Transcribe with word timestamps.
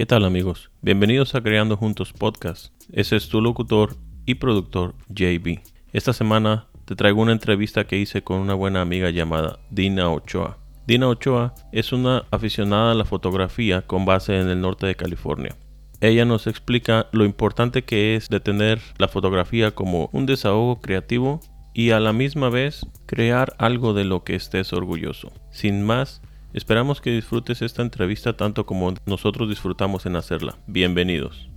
¿Qué 0.00 0.06
tal 0.06 0.24
amigos? 0.24 0.70
Bienvenidos 0.80 1.34
a 1.34 1.42
Creando 1.42 1.76
Juntos 1.76 2.14
Podcast. 2.14 2.72
Ese 2.90 3.16
es 3.16 3.28
tu 3.28 3.42
locutor 3.42 3.96
y 4.24 4.36
productor 4.36 4.94
JB. 5.10 5.58
Esta 5.92 6.14
semana 6.14 6.68
te 6.86 6.96
traigo 6.96 7.20
una 7.20 7.32
entrevista 7.32 7.86
que 7.86 7.98
hice 7.98 8.22
con 8.22 8.38
una 8.38 8.54
buena 8.54 8.80
amiga 8.80 9.10
llamada 9.10 9.58
Dina 9.70 10.08
Ochoa. 10.08 10.56
Dina 10.86 11.06
Ochoa 11.06 11.52
es 11.70 11.92
una 11.92 12.24
aficionada 12.30 12.92
a 12.92 12.94
la 12.94 13.04
fotografía 13.04 13.82
con 13.82 14.06
base 14.06 14.40
en 14.40 14.48
el 14.48 14.62
norte 14.62 14.86
de 14.86 14.96
California. 14.96 15.54
Ella 16.00 16.24
nos 16.24 16.46
explica 16.46 17.08
lo 17.12 17.26
importante 17.26 17.82
que 17.82 18.16
es 18.16 18.30
de 18.30 18.40
tener 18.40 18.80
la 18.96 19.06
fotografía 19.06 19.72
como 19.72 20.08
un 20.14 20.24
desahogo 20.24 20.80
creativo 20.80 21.40
y 21.74 21.90
a 21.90 22.00
la 22.00 22.14
misma 22.14 22.48
vez 22.48 22.86
crear 23.04 23.54
algo 23.58 23.92
de 23.92 24.04
lo 24.04 24.24
que 24.24 24.34
estés 24.34 24.72
orgulloso. 24.72 25.30
Sin 25.50 25.82
más, 25.84 26.22
esperamos 26.52 27.00
que 27.00 27.10
disfrutes 27.10 27.62
esta 27.62 27.82
entrevista 27.82 28.36
tanto 28.36 28.66
como 28.66 28.94
nosotros 29.06 29.48
disfrutamos 29.48 30.06
en 30.06 30.16
hacerla. 30.16 30.56
Bienvenidos. 30.66 31.50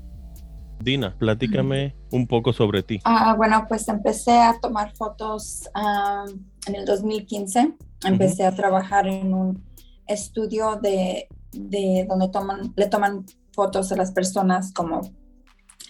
Dina, 0.79 1.15
platícame 1.17 1.95
un 2.11 2.27
poco 2.27 2.51
sobre 2.51 2.83
ti. 2.83 2.99
Ah, 3.05 3.35
bueno, 3.37 3.65
pues 3.69 3.87
empecé 3.87 4.41
a 4.41 4.59
tomar 4.61 4.95
fotos 4.95 5.69
ah, 5.73 6.25
en 6.67 6.75
el 6.75 6.85
2015. 6.85 7.75
Empecé 8.05 8.45
a 8.45 8.53
trabajar 8.53 9.07
en 9.07 9.33
un 9.33 9.63
estudio 10.07 10.75
de, 10.81 11.29
de 11.53 12.05
donde 12.09 12.27
toman, 12.27 12.73
le 12.75 12.87
toman 12.87 13.25
fotos 13.53 13.91
a 13.91 13.95
las 13.95 14.11
personas 14.11 14.73
como 14.73 15.01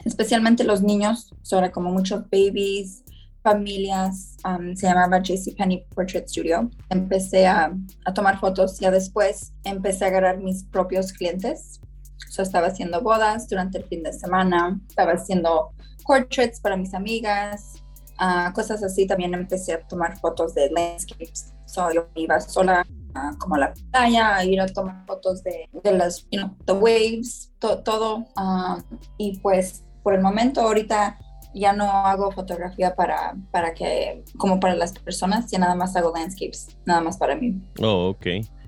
especialmente 0.06 0.64
los 0.64 0.82
niños, 0.82 1.34
sobre 1.42 1.72
como 1.72 1.92
muchos 1.92 2.24
babies, 2.30 3.03
familias, 3.44 4.38
um, 4.46 4.76
se 4.76 4.88
llamaba 4.88 5.22
Penny 5.58 5.86
Portrait 5.94 6.28
Studio. 6.28 6.72
Empecé 6.90 7.46
a, 7.46 7.74
a, 8.06 8.14
tomar 8.14 8.40
fotos, 8.40 8.80
ya 8.80 8.90
después 8.90 9.54
empecé 9.64 10.06
a 10.06 10.08
agarrar 10.08 10.38
mis 10.40 10.64
propios 10.64 11.12
clientes. 11.12 11.82
Yo 12.36 12.42
estaba 12.42 12.68
haciendo 12.68 13.02
bodas 13.02 13.48
durante 13.50 13.78
el 13.78 13.84
fin 13.84 14.02
de 14.02 14.14
semana, 14.14 14.80
estaba 14.88 15.12
haciendo 15.12 15.72
portraits 16.06 16.60
para 16.60 16.78
mis 16.78 16.94
amigas, 16.94 17.84
uh, 18.20 18.52
cosas 18.54 18.82
así. 18.82 19.06
También 19.06 19.34
empecé 19.34 19.74
a 19.74 19.88
tomar 19.88 20.18
fotos 20.20 20.56
de 20.56 20.72
landscapes. 20.72 21.54
So, 21.66 21.92
yo 21.92 22.08
iba 22.16 22.40
sola 22.40 22.86
uh, 23.16 23.38
como 23.38 23.56
a 23.56 23.60
la 23.60 23.74
playa, 23.92 24.44
ir 24.46 24.62
a 24.62 24.68
tomar 24.68 25.06
fotos 25.06 25.44
de, 25.44 25.70
de 25.84 25.92
las, 25.92 26.26
you 26.32 26.40
know, 26.40 26.56
the 26.66 26.74
waves, 26.74 27.52
to, 27.60 27.80
todo. 27.84 28.26
Uh, 28.38 28.82
y 29.18 29.38
pues 29.40 29.84
por 30.02 30.14
el 30.14 30.22
momento 30.22 30.62
ahorita 30.62 31.18
ya 31.54 31.74
no 31.74 31.86
hago 31.86 32.32
fotografía 32.32 32.96
para, 32.96 33.36
para 33.52 33.74
que, 33.74 34.24
como 34.38 34.60
para 34.60 34.76
las 34.76 34.94
personas, 34.94 35.50
ya 35.52 35.60
nada 35.60 35.76
más 35.76 35.96
hago 35.96 36.14
landscapes, 36.16 36.78
nada 36.86 37.02
más 37.02 37.18
para 37.18 37.36
mí. 37.36 37.62
Oh, 37.82 38.10
ok. 38.10 38.28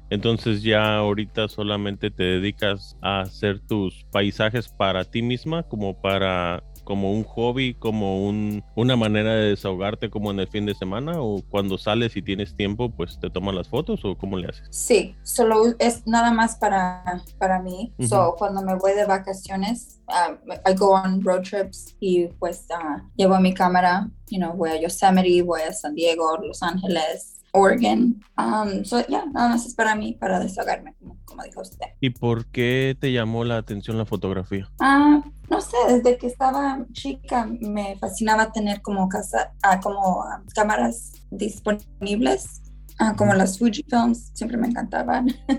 Entonces 0.09 0.61
ya 0.61 0.97
ahorita 0.97 1.47
solamente 1.47 2.11
te 2.11 2.23
dedicas 2.23 2.95
a 3.01 3.21
hacer 3.21 3.59
tus 3.59 4.05
paisajes 4.11 4.67
para 4.67 5.03
ti 5.03 5.21
misma, 5.21 5.63
como 5.63 5.99
para 5.99 6.63
como 6.85 7.11
un 7.11 7.23
hobby, 7.23 7.73
como 7.73 8.25
un, 8.25 8.63
una 8.75 8.95
manera 8.95 9.35
de 9.35 9.49
desahogarte 9.49 10.09
como 10.09 10.31
en 10.31 10.39
el 10.39 10.47
fin 10.47 10.65
de 10.65 10.75
semana 10.75 11.19
o 11.19 11.41
cuando 11.49 11.77
sales 11.77 12.15
y 12.15 12.21
tienes 12.21 12.55
tiempo, 12.55 12.89
pues 12.89 13.19
te 13.19 13.29
tomas 13.29 13.55
las 13.55 13.67
fotos 13.67 14.05
o 14.05 14.17
cómo 14.17 14.37
le 14.37 14.47
haces? 14.47 14.67
Sí, 14.69 15.15
solo 15.23 15.75
es 15.79 16.07
nada 16.07 16.31
más 16.31 16.55
para, 16.55 17.21
para 17.37 17.61
mí. 17.61 17.93
So, 18.07 18.35
cuando 18.37 18.61
me 18.61 18.75
voy 18.75 18.93
de 18.93 19.05
vacaciones, 19.05 19.99
uh, 20.07 20.35
I 20.69 20.73
go 20.75 20.91
on 20.91 21.21
road 21.21 21.41
trips 21.41 21.95
y 21.99 22.27
pues 22.39 22.65
uh, 22.69 23.01
llevo 23.15 23.39
mi 23.39 23.53
cámara, 23.53 24.09
you 24.29 24.37
know, 24.37 24.53
voy 24.53 24.69
a 24.69 24.79
Yosemite, 24.79 25.41
voy 25.41 25.61
a 25.61 25.73
San 25.73 25.95
Diego, 25.95 26.37
Los 26.37 26.61
Ángeles, 26.61 27.34
Oregon. 27.55 28.21
Um, 28.37 28.83
so, 28.83 28.99
yeah, 29.07 29.25
nada 29.25 29.49
más 29.49 29.65
es 29.65 29.73
para 29.73 29.95
mí, 29.95 30.13
para 30.13 30.39
desahogarme, 30.39 30.93
como, 31.25 31.43
dijo 31.43 31.61
usted. 31.61 31.87
¿Y 32.01 32.09
por 32.09 32.45
qué 32.47 32.95
te 32.99 33.11
llamó 33.11 33.43
la 33.43 33.57
atención 33.57 33.97
la 33.97 34.05
fotografía? 34.05 34.69
Ah, 34.79 35.23
no 35.49 35.61
sé, 35.61 35.77
desde 35.87 36.17
que 36.17 36.27
estaba 36.27 36.85
chica 36.91 37.47
me 37.61 37.97
fascinaba 37.97 38.51
tener 38.51 38.81
como 38.81 39.07
casa, 39.07 39.53
ah, 39.63 39.79
como 39.79 40.23
ah, 40.23 40.43
cámaras 40.53 41.13
disponibles, 41.31 42.61
ah, 42.99 43.15
como 43.17 43.33
las 43.33 43.57
Fujifilms, 43.57 44.31
siempre 44.33 44.57
me 44.57 44.67
encantaban. 44.67 45.27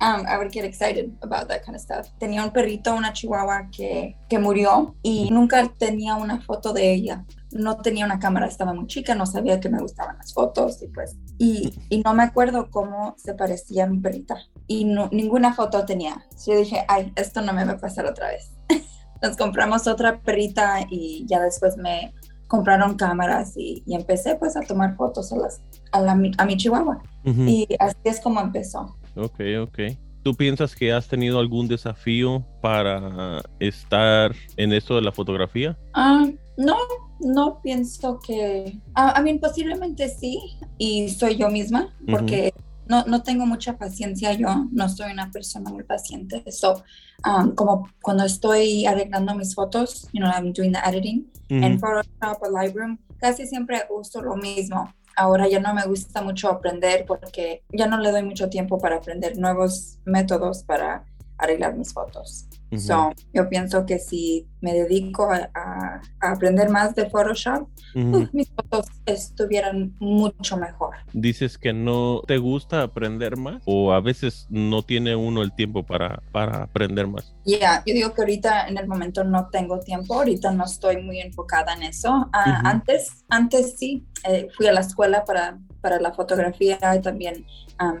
um, 0.00 0.26
I 0.26 0.38
would 0.38 0.50
get 0.50 0.64
excited 0.64 1.12
about 1.22 1.48
that 1.48 1.62
kind 1.64 1.76
of 1.76 1.82
stuff. 1.82 2.08
Tenía 2.18 2.42
un 2.42 2.52
perrito, 2.52 2.94
una 2.94 3.12
chihuahua 3.12 3.68
que, 3.70 4.16
que 4.28 4.38
murió 4.38 4.94
y 5.02 5.30
nunca 5.30 5.68
tenía 5.78 6.14
una 6.14 6.40
foto 6.40 6.72
de 6.72 6.92
ella 6.92 7.24
no 7.54 7.76
tenía 7.78 8.04
una 8.04 8.18
cámara, 8.18 8.46
estaba 8.46 8.74
muy 8.74 8.86
chica, 8.86 9.14
no 9.14 9.26
sabía 9.26 9.60
que 9.60 9.68
me 9.68 9.78
gustaban 9.78 10.18
las 10.18 10.34
fotos 10.34 10.82
y 10.82 10.88
pues, 10.88 11.16
y, 11.38 11.72
y 11.88 12.02
no 12.02 12.12
me 12.12 12.24
acuerdo 12.24 12.68
cómo 12.70 13.14
se 13.16 13.34
parecía 13.34 13.86
mi 13.86 13.98
perrita 13.98 14.36
y 14.66 14.84
no, 14.84 15.08
ninguna 15.12 15.54
foto 15.54 15.84
tenía. 15.84 16.26
Yo 16.46 16.56
dije, 16.56 16.84
ay, 16.88 17.12
esto 17.16 17.40
no 17.40 17.52
me 17.52 17.64
va 17.64 17.72
a 17.72 17.78
pasar 17.78 18.06
otra 18.06 18.28
vez. 18.28 18.52
Nos 19.22 19.36
compramos 19.36 19.86
otra 19.86 20.20
perrita 20.20 20.80
y 20.90 21.24
ya 21.26 21.40
después 21.40 21.76
me 21.76 22.12
compraron 22.48 22.96
cámaras 22.96 23.56
y, 23.56 23.82
y 23.86 23.94
empecé 23.94 24.34
pues 24.36 24.56
a 24.56 24.60
tomar 24.60 24.96
fotos 24.96 25.32
a, 25.32 25.36
las, 25.36 25.62
a, 25.92 26.00
la, 26.00 26.12
a 26.12 26.44
mi 26.44 26.56
chihuahua. 26.56 27.02
Y 27.24 27.66
así 27.78 27.96
es 28.04 28.20
como 28.20 28.40
empezó. 28.40 28.98
Ok, 29.16 29.40
ok. 29.62 29.78
¿Tú 30.24 30.34
piensas 30.34 30.74
que 30.74 30.92
has 30.92 31.06
tenido 31.06 31.38
algún 31.38 31.68
desafío 31.68 32.46
para 32.60 33.42
estar 33.60 34.34
en 34.56 34.72
esto 34.72 34.96
de 34.96 35.02
la 35.02 35.12
fotografía? 35.12 35.78
Ah, 35.92 36.26
no, 36.56 36.76
no 37.24 37.60
pienso 37.60 38.20
que... 38.20 38.78
A, 38.94 39.20
mí 39.22 39.38
posiblemente 39.38 40.08
sí, 40.08 40.58
y 40.78 41.08
soy 41.08 41.36
yo 41.36 41.48
misma, 41.48 41.94
porque 42.10 42.52
no, 42.86 43.04
no, 43.04 43.22
tengo 43.22 43.46
mucha 43.46 43.76
paciencia 43.76 44.32
yo, 44.34 44.66
no 44.70 44.88
soy 44.88 45.12
una 45.12 45.30
persona 45.30 45.70
muy 45.70 45.84
paciente. 45.84 46.44
So, 46.52 46.82
um, 47.26 47.54
como 47.54 47.88
cuando 48.02 48.24
estoy 48.24 48.86
arreglando 48.86 49.34
mis 49.34 49.54
fotos, 49.54 50.08
you 50.12 50.20
know, 50.20 50.30
I'm 50.30 50.52
doing 50.52 50.72
the 50.72 50.80
editing 50.84 51.30
en 51.48 51.78
Photoshop 51.78 52.42
o 52.42 52.50
Lightroom, 52.50 52.98
casi 53.18 53.46
siempre 53.46 53.82
uso 53.90 54.22
lo 54.22 54.36
mismo 54.36 54.92
ahora 55.16 55.48
ya 55.48 55.60
no 55.60 55.74
me 55.74 55.84
gusta 55.86 56.22
mucho 56.22 56.48
aprender 56.48 57.04
porque 57.06 57.62
ya 57.72 57.86
no 57.86 57.98
le 57.98 58.10
doy 58.10 58.22
mucho 58.22 58.48
tiempo 58.48 58.78
para 58.78 58.96
aprender 58.96 59.38
nuevos 59.38 59.98
métodos 60.04 60.64
para 60.64 61.04
arreglar 61.38 61.76
mis 61.76 61.92
fotos. 61.92 62.46
So, 62.78 63.12
yo 63.32 63.48
pienso 63.48 63.86
que 63.86 63.98
si 63.98 64.46
me 64.60 64.72
dedico 64.72 65.30
a, 65.30 66.00
aprender 66.20 66.70
más 66.70 66.94
de 66.94 67.08
Photoshop, 67.08 67.68
mis 68.32 68.50
fotos 68.50 68.86
estuvieran 69.06 69.94
mucho 69.98 70.56
mejor. 70.56 70.96
Dices 71.12 71.58
que 71.58 71.72
no 71.72 72.22
te 72.26 72.38
gusta 72.38 72.82
aprender 72.82 73.36
más 73.36 73.62
o 73.66 73.92
a 73.92 74.00
veces 74.00 74.46
no 74.48 74.82
tiene 74.82 75.14
uno 75.14 75.42
el 75.42 75.54
tiempo 75.54 75.84
para, 75.84 76.22
para 76.32 76.64
aprender 76.64 77.06
más. 77.06 77.34
Ya, 77.44 77.82
yo 77.86 77.94
digo 77.94 78.14
que 78.14 78.22
ahorita 78.22 78.68
en 78.68 78.78
el 78.78 78.88
momento 78.88 79.22
no 79.22 79.48
tengo 79.50 79.80
tiempo, 79.80 80.14
ahorita 80.14 80.50
no 80.52 80.64
estoy 80.64 81.02
muy 81.02 81.20
enfocada 81.20 81.74
en 81.74 81.84
eso. 81.84 82.28
Ah, 82.32 82.62
antes, 82.64 83.24
antes 83.28 83.76
sí, 83.78 84.06
eh, 84.24 84.48
fui 84.56 84.66
a 84.66 84.72
la 84.72 84.80
escuela 84.80 85.24
para, 85.24 85.58
para 85.80 86.00
la 86.00 86.12
fotografía 86.12 86.78
y 86.96 87.00
también 87.00 87.46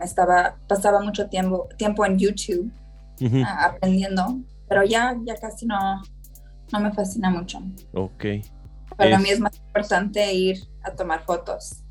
estaba, 0.02 0.56
pasaba 0.68 1.00
mucho 1.00 1.28
tiempo, 1.28 1.68
tiempo 1.76 2.06
en 2.06 2.18
YouTube 2.18 2.72
aprendiendo, 3.46 4.40
pero 4.68 4.84
ya, 4.84 5.16
ya 5.24 5.36
casi 5.36 5.66
no, 5.66 6.02
no 6.72 6.80
me 6.80 6.92
fascina 6.92 7.30
mucho. 7.30 7.60
Ok. 7.92 8.24
Para 8.96 9.18
mí 9.18 9.28
es 9.30 9.40
más 9.40 9.56
importante 9.56 10.32
ir 10.32 10.58
a 10.82 10.92
tomar 10.92 11.24
fotos. 11.24 11.82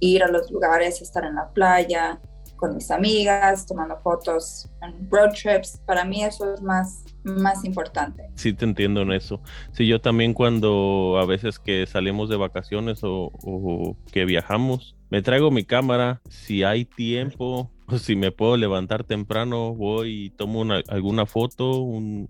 ir 0.00 0.22
a 0.22 0.28
los 0.28 0.50
lugares, 0.50 1.00
estar 1.00 1.24
en 1.24 1.36
la 1.36 1.50
playa 1.52 2.20
con 2.56 2.74
mis 2.74 2.90
amigas, 2.90 3.66
tomando 3.66 3.98
fotos 3.98 4.68
en 4.82 5.08
road 5.10 5.32
trips. 5.32 5.80
Para 5.86 6.04
mí 6.04 6.24
eso 6.24 6.54
es 6.54 6.62
más, 6.62 7.04
más 7.22 7.64
importante. 7.64 8.30
Sí, 8.34 8.52
te 8.52 8.64
entiendo 8.64 9.02
en 9.02 9.12
eso. 9.12 9.40
Sí, 9.72 9.86
yo 9.86 10.00
también 10.00 10.34
cuando 10.34 11.18
a 11.20 11.26
veces 11.26 11.58
que 11.58 11.86
salimos 11.86 12.28
de 12.28 12.36
vacaciones 12.36 13.04
o, 13.04 13.30
o 13.42 13.96
que 14.10 14.24
viajamos, 14.24 14.96
me 15.10 15.22
traigo 15.22 15.50
mi 15.50 15.64
cámara. 15.64 16.20
Si 16.28 16.62
hay 16.62 16.84
tiempo, 16.84 17.70
si 17.98 18.16
me 18.16 18.32
puedo 18.32 18.56
levantar 18.56 19.04
temprano, 19.04 19.74
voy 19.74 20.26
y 20.26 20.30
tomo 20.30 20.64
alguna 20.88 21.26
foto 21.26 21.78
un, 21.78 22.28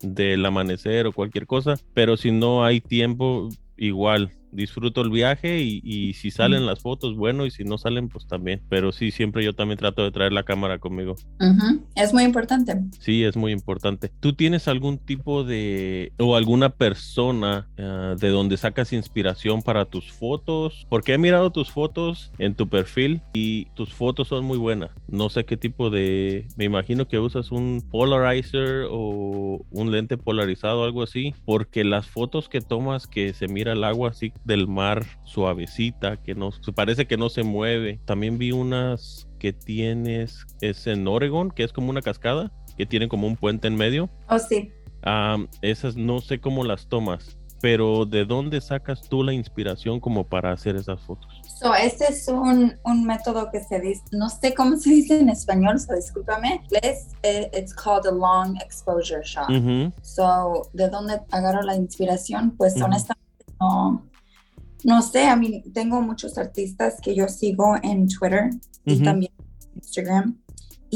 del 0.00 0.44
amanecer 0.44 1.06
o 1.06 1.12
cualquier 1.12 1.46
cosa, 1.46 1.74
pero 1.92 2.16
si 2.16 2.30
no 2.30 2.64
hay 2.64 2.80
tiempo, 2.80 3.48
igual 3.76 4.32
disfruto 4.54 5.00
el 5.02 5.10
viaje 5.10 5.60
y, 5.60 6.12
si 6.14 6.30
salen 6.30 6.66
las 6.66 6.80
fotos, 6.80 7.16
bueno, 7.16 7.46
y 7.46 7.50
si 7.50 7.64
no 7.64 7.78
salen, 7.78 8.08
pues 8.08 8.26
también. 8.26 8.62
Pero 8.68 8.92
sí, 8.92 9.10
siempre 9.10 9.44
yo 9.44 9.54
también 9.54 9.78
trato 9.78 10.02
de 10.02 10.10
traer 10.10 10.32
la 10.32 10.44
cámara 10.44 10.78
conmigo. 10.78 11.16
Es 11.94 12.12
muy 12.12 12.24
importante. 12.24 12.80
Sí, 13.00 13.24
es 13.24 13.36
muy 13.36 13.52
importante. 13.52 14.10
¿Tú 14.20 14.32
tienes 14.32 14.68
algún 14.68 14.98
tipo 14.98 15.44
de 15.44 16.12
o 16.18 16.36
alguna 16.36 16.70
persona 16.70 17.68
eh, 17.76 18.14
de 18.18 18.28
donde 18.28 18.56
sacas 18.56 18.92
inspiración 18.92 19.62
para 19.62 19.84
tus 19.84 20.12
fotos? 20.12 20.86
Porque 20.88 21.14
he 21.14 21.18
mirado 21.18 21.50
tus 21.50 21.70
fotos 21.70 22.32
en 22.38 22.54
tu 22.54 22.68
perfil 22.68 23.20
y 23.34 23.66
tus 23.74 23.92
fotos 23.92 24.28
son 24.28 24.44
muy 24.44 24.58
buenas. 24.58 24.90
No 25.08 25.28
sé 25.28 25.44
qué 25.44 25.56
tipo 25.56 25.90
de... 25.90 26.46
Me 26.56 26.64
imagino 26.64 27.08
que 27.08 27.18
usas 27.18 27.50
un 27.50 27.82
polarizer 27.90 28.86
o 28.90 29.64
un 29.70 29.90
lente 29.90 30.16
polarizado 30.16 30.84
algo 30.84 31.02
así, 31.02 31.34
porque 31.44 31.84
las 31.84 32.06
fotos 32.06 32.48
que 32.48 32.60
tomas 32.60 33.06
que 33.06 33.34
se 33.34 33.48
mira 33.48 33.72
el 33.72 33.84
agua 33.84 34.10
así 34.10 34.32
del 34.44 34.68
mar 34.68 35.04
suavecita, 35.24 36.16
que 36.22 36.34
no, 36.34 36.50
parece 36.74 37.06
que 37.06 37.16
no 37.16 37.28
se 37.28 37.42
mueve. 37.42 38.00
También 38.04 38.38
vi 38.38 38.52
unas 38.52 39.28
que 39.38 39.52
tienes, 39.52 40.46
es 40.60 40.86
en 40.86 41.06
Oregon, 41.06 41.50
que 41.50 41.64
es 41.64 41.72
como 41.72 41.90
una 41.90 42.02
cascada. 42.02 42.52
que 42.76 42.86
tienen 42.86 43.08
como 43.08 43.26
un 43.26 43.36
puente 43.36 43.68
en 43.68 43.76
medio. 43.76 44.10
Oh, 44.28 44.38
sí. 44.38 44.72
esas 45.62 45.96
no 45.96 46.20
sé 46.20 46.40
cómo 46.40 46.64
las 46.64 46.88
tomas, 46.88 47.38
pero 47.60 48.04
¿de 48.04 48.24
dónde 48.24 48.60
sacas 48.60 49.08
tú 49.08 49.22
la 49.22 49.32
inspiración 49.32 50.00
como 50.00 50.26
para 50.26 50.50
hacer 50.50 50.74
esas 50.74 51.00
fotos? 51.02 51.30
So, 51.60 51.72
este 51.74 52.12
es 52.12 52.26
un, 52.26 52.76
un 52.84 53.06
método 53.06 53.48
que 53.50 53.60
se 53.60 53.80
dice, 53.80 54.02
no 54.10 54.28
sé 54.28 54.54
cómo 54.54 54.76
se 54.76 54.90
dice 54.90 55.20
en 55.20 55.28
español, 55.28 55.78
so 55.78 55.94
discúlpame. 55.94 56.62
Es, 56.82 57.14
eh, 57.22 57.48
it's 57.54 57.72
called 57.72 58.06
a 58.06 58.10
long 58.10 58.56
exposure 58.56 59.22
shot. 59.22 59.48
So, 60.02 60.68
¿de 60.72 60.88
dónde 60.88 61.20
agarro 61.30 61.62
la 61.62 61.76
inspiración? 61.76 62.50
Pues 62.56 62.74
honestamente 62.82 63.24
no, 63.60 64.04
no 64.84 65.02
sé, 65.02 65.26
a 65.26 65.36
mí 65.36 65.62
tengo 65.72 66.00
muchos 66.00 66.38
artistas 66.38 66.96
que 67.02 67.14
yo 67.14 67.28
sigo 67.28 67.76
en 67.82 68.08
Twitter 68.08 68.50
y 68.84 69.02
también 69.02 69.32
en 69.38 69.76
Instagram 69.76 70.44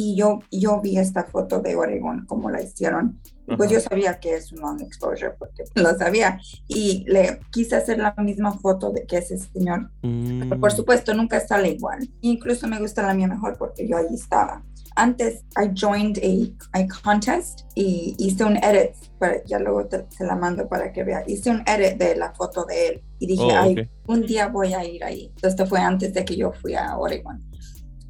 y 0.01 0.15
yo, 0.15 0.39
yo 0.53 0.81
vi 0.81 0.97
esta 0.97 1.25
foto 1.25 1.61
de 1.61 1.75
Oregon, 1.75 2.25
como 2.27 2.51
la 2.51 2.63
hicieron. 2.63 3.19
Y 3.49 3.57
pues 3.57 3.69
yo 3.69 3.81
sabía 3.81 4.21
que 4.21 4.35
es 4.35 4.53
un 4.53 4.61
long 4.61 4.81
exposure 4.81 5.33
porque 5.37 5.65
lo 5.75 5.93
sabía. 5.99 6.39
Y 6.69 7.05
le 7.09 7.41
quise 7.51 7.75
hacer 7.75 7.99
la 7.99 8.15
misma 8.19 8.53
foto 8.53 8.93
de 8.93 9.07
que 9.07 9.17
ese 9.17 9.39
señor. 9.39 9.91
Pero 10.01 10.61
por 10.61 10.73
mm. 10.73 10.77
supuesto, 10.77 11.15
nunca 11.15 11.41
sale 11.41 11.71
igual. 11.71 12.09
Incluso 12.21 12.69
me 12.69 12.79
gusta 12.79 13.03
la 13.03 13.13
mía 13.15 13.27
mejor 13.27 13.59
porque 13.59 13.89
yo 13.89 13.97
allí 13.97 14.15
estaba. 14.15 14.63
Antes, 14.99 15.45
I 15.57 15.69
joined 15.69 16.19
a, 16.19 16.79
a 16.79 16.87
contest 16.89 17.61
y 17.77 18.17
hice 18.19 18.45
un 18.45 18.57
edit, 18.57 18.97
pero 19.21 19.41
ya 19.47 19.61
luego 19.61 19.89
se 20.09 20.25
la 20.25 20.35
mando 20.35 20.69
para 20.69 20.93
que 20.93 21.05
vea. 21.05 21.23
Hice 21.25 21.51
un 21.51 21.63
edit 21.67 21.99
de 21.99 22.17
la 22.17 22.33
foto 22.35 22.65
de 22.65 22.89
él 22.89 23.03
y 23.21 23.29
dije, 23.29 23.45
oh, 23.45 23.57
ay, 23.57 23.89
un 24.09 24.23
día 24.23 24.49
voy 24.49 24.75
a 24.75 24.85
ir 24.85 25.05
ahí. 25.05 25.33
Esto 25.41 25.67
fue 25.67 25.79
antes 25.79 26.13
de 26.13 26.25
que 26.25 26.37
yo 26.37 26.51
fui 26.53 26.75
a 26.75 26.99
Oregon. 26.99 27.41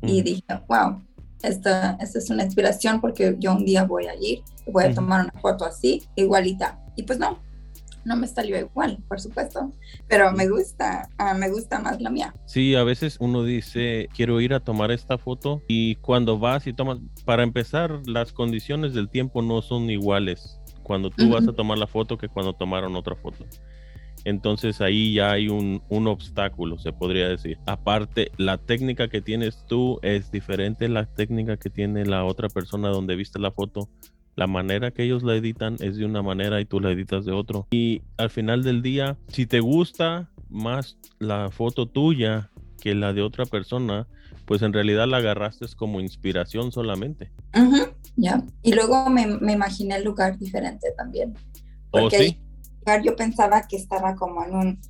Y 0.00 0.22
dije, 0.22 0.42
wow, 0.66 1.02
esta, 1.42 1.98
esta 2.00 2.18
es 2.18 2.30
una 2.30 2.44
inspiración 2.44 3.02
porque 3.02 3.36
yo 3.38 3.52
un 3.52 3.66
día 3.66 3.84
voy 3.84 4.06
a 4.06 4.14
ir, 4.14 4.42
voy 4.66 4.84
a 4.84 4.94
tomar 4.94 5.24
una 5.24 5.40
foto 5.42 5.66
así, 5.66 6.08
igualita. 6.16 6.80
Y 6.96 7.02
pues 7.02 7.18
no, 7.18 7.38
no 8.04 8.16
me 8.16 8.26
salió 8.26 8.58
igual, 8.58 8.98
por 9.08 9.20
supuesto, 9.20 9.72
pero 10.08 10.32
me 10.32 10.48
gusta, 10.48 11.08
ah, 11.18 11.34
me 11.34 11.50
gusta 11.50 11.78
más 11.78 12.00
la 12.00 12.10
mía. 12.10 12.34
Sí, 12.46 12.74
a 12.74 12.84
veces 12.84 13.16
uno 13.20 13.44
dice, 13.44 14.08
quiero 14.14 14.40
ir 14.40 14.54
a 14.54 14.60
tomar 14.60 14.90
esta 14.90 15.18
foto 15.18 15.62
y 15.68 15.96
cuando 15.96 16.38
vas 16.38 16.66
y 16.66 16.72
tomas, 16.72 16.98
para 17.24 17.42
empezar, 17.42 18.00
las 18.06 18.32
condiciones 18.32 18.94
del 18.94 19.08
tiempo 19.08 19.42
no 19.42 19.62
son 19.62 19.90
iguales 19.90 20.60
cuando 20.82 21.10
tú 21.10 21.28
vas 21.30 21.46
a 21.46 21.52
tomar 21.52 21.78
la 21.78 21.86
foto 21.86 22.16
que 22.16 22.28
cuando 22.28 22.54
tomaron 22.54 22.96
otra 22.96 23.14
foto. 23.14 23.44
Entonces 24.24 24.80
ahí 24.80 25.14
ya 25.14 25.32
hay 25.32 25.48
un, 25.48 25.82
obstáculo, 25.90 26.78
se 26.78 26.92
podría 26.92 27.28
decir. 27.28 27.58
Aparte, 27.66 28.30
la 28.36 28.58
técnica 28.58 29.08
que 29.08 29.20
tienes 29.20 29.64
tú 29.66 29.98
es 30.02 30.30
diferente 30.30 30.86
a 30.86 30.88
la 30.88 31.06
técnica 31.06 31.56
que 31.56 31.70
tiene 31.70 32.04
la 32.04 32.24
otra 32.24 32.48
persona 32.48 32.88
donde 32.88 33.16
viste 33.16 33.38
la 33.38 33.52
foto. 33.52 33.88
La 34.38 34.46
manera 34.46 34.92
que 34.92 35.02
ellos 35.02 35.24
la 35.24 35.34
editan 35.34 35.74
es 35.80 35.96
de 35.96 36.04
una 36.04 36.22
manera 36.22 36.60
y 36.60 36.64
tú 36.64 36.78
la 36.78 36.92
editas 36.92 37.24
de 37.24 37.32
otro. 37.32 37.66
Y 37.72 38.02
al 38.18 38.30
final 38.30 38.62
del 38.62 38.82
día, 38.82 39.16
si 39.26 39.46
te 39.46 39.58
gusta 39.58 40.30
más 40.48 40.96
la 41.18 41.50
foto 41.50 41.86
tuya 41.86 42.48
que 42.80 42.94
la 42.94 43.12
de 43.12 43.22
otra 43.22 43.46
persona, 43.46 44.06
pues 44.44 44.62
en 44.62 44.72
realidad 44.72 45.08
la 45.08 45.16
agarraste 45.16 45.66
como 45.74 45.98
inspiración 45.98 46.70
solamente. 46.70 47.32
ya. 48.14 48.40
Y 48.62 48.74
luego 48.74 49.10
me, 49.10 49.22
imaginé 49.52 49.96
el 49.96 50.04
lugar 50.04 50.38
diferente 50.38 50.86
también. 50.96 51.34
¿Oh, 51.90 52.08
sí? 52.08 52.38
yo 53.02 53.16
pensaba 53.16 53.66
que 53.66 53.74
estaba 53.74 54.14
como 54.14 54.44
en 54.44 54.54
un 54.54 54.80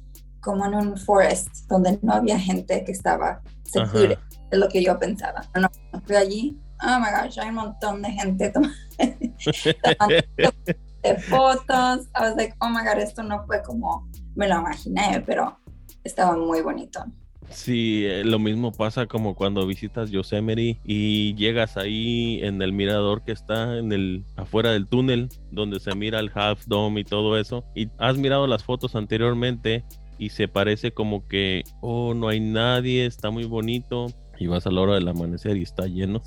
como 0.40 0.66
en 0.66 0.74
un 0.74 0.98
forest 0.98 1.48
donde 1.68 1.98
no 2.02 2.12
había 2.12 2.38
gente 2.38 2.84
que 2.84 2.92
estaba 2.92 3.42
segura 3.64 4.20
es 4.52 4.58
lo 4.58 4.68
que 4.68 4.84
yo 4.84 4.96
pensaba 5.00 5.42
no, 5.60 5.68
fui 6.06 6.14
allí 6.14 6.56
oh 6.82 7.00
my 7.00 7.10
gosh 7.10 7.38
hay 7.38 7.48
un 7.48 7.56
montón 7.56 8.02
de 8.02 8.12
gente 8.12 8.50
tomando 8.50 8.76
fotos. 11.28 12.06
I 12.14 12.20
was 12.20 12.36
like 12.36 12.54
oh 12.60 12.68
my 12.68 12.84
god 12.84 12.98
esto 12.98 13.22
no 13.22 13.44
fue 13.46 13.62
como 13.62 14.08
me 14.34 14.48
lo 14.48 14.60
imaginé 14.60 15.22
pero 15.26 15.58
estaba 16.04 16.36
muy 16.36 16.62
bonito. 16.62 17.04
Sí, 17.50 18.04
eh, 18.04 18.24
lo 18.24 18.38
mismo 18.38 18.72
pasa 18.72 19.06
como 19.06 19.34
cuando 19.34 19.66
visitas 19.66 20.10
Yosemite 20.10 20.80
y 20.84 21.34
llegas 21.34 21.76
ahí 21.76 22.40
en 22.42 22.60
el 22.60 22.72
mirador 22.72 23.24
que 23.24 23.32
está 23.32 23.78
en 23.78 23.92
el 23.92 24.24
afuera 24.36 24.72
del 24.72 24.86
túnel 24.86 25.28
donde 25.50 25.80
se 25.80 25.94
mira 25.94 26.20
el 26.20 26.30
Half 26.34 26.66
Dome 26.66 27.00
y 27.00 27.04
todo 27.04 27.38
eso. 27.38 27.64
Y 27.74 27.88
has 27.98 28.18
mirado 28.18 28.46
las 28.46 28.64
fotos 28.64 28.94
anteriormente 28.94 29.84
y 30.18 30.30
se 30.30 30.48
parece 30.48 30.92
como 30.92 31.26
que 31.26 31.64
oh 31.80 32.12
no 32.12 32.28
hay 32.28 32.40
nadie, 32.40 33.06
está 33.06 33.30
muy 33.30 33.44
bonito. 33.44 34.06
Y 34.38 34.46
vas 34.46 34.66
a 34.66 34.70
la 34.70 34.82
hora 34.82 34.94
del 34.94 35.08
amanecer 35.08 35.56
y 35.56 35.62
está 35.62 35.86
lleno. 35.86 36.22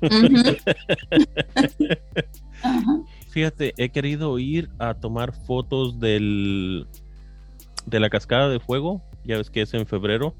Fíjate, 3.30 3.74
he 3.76 3.90
querido 3.90 4.38
ir 4.38 4.70
a 4.78 4.94
tomar 4.94 5.34
fotos 5.46 6.00
del 6.00 6.86
de 7.86 8.00
la 8.00 8.10
cascada 8.10 8.48
de 8.48 8.60
fuego 8.60 9.02
ya 9.24 9.36
ves 9.36 9.50
que 9.50 9.62
es 9.62 9.74
en 9.74 9.86
febrero. 9.86 10.34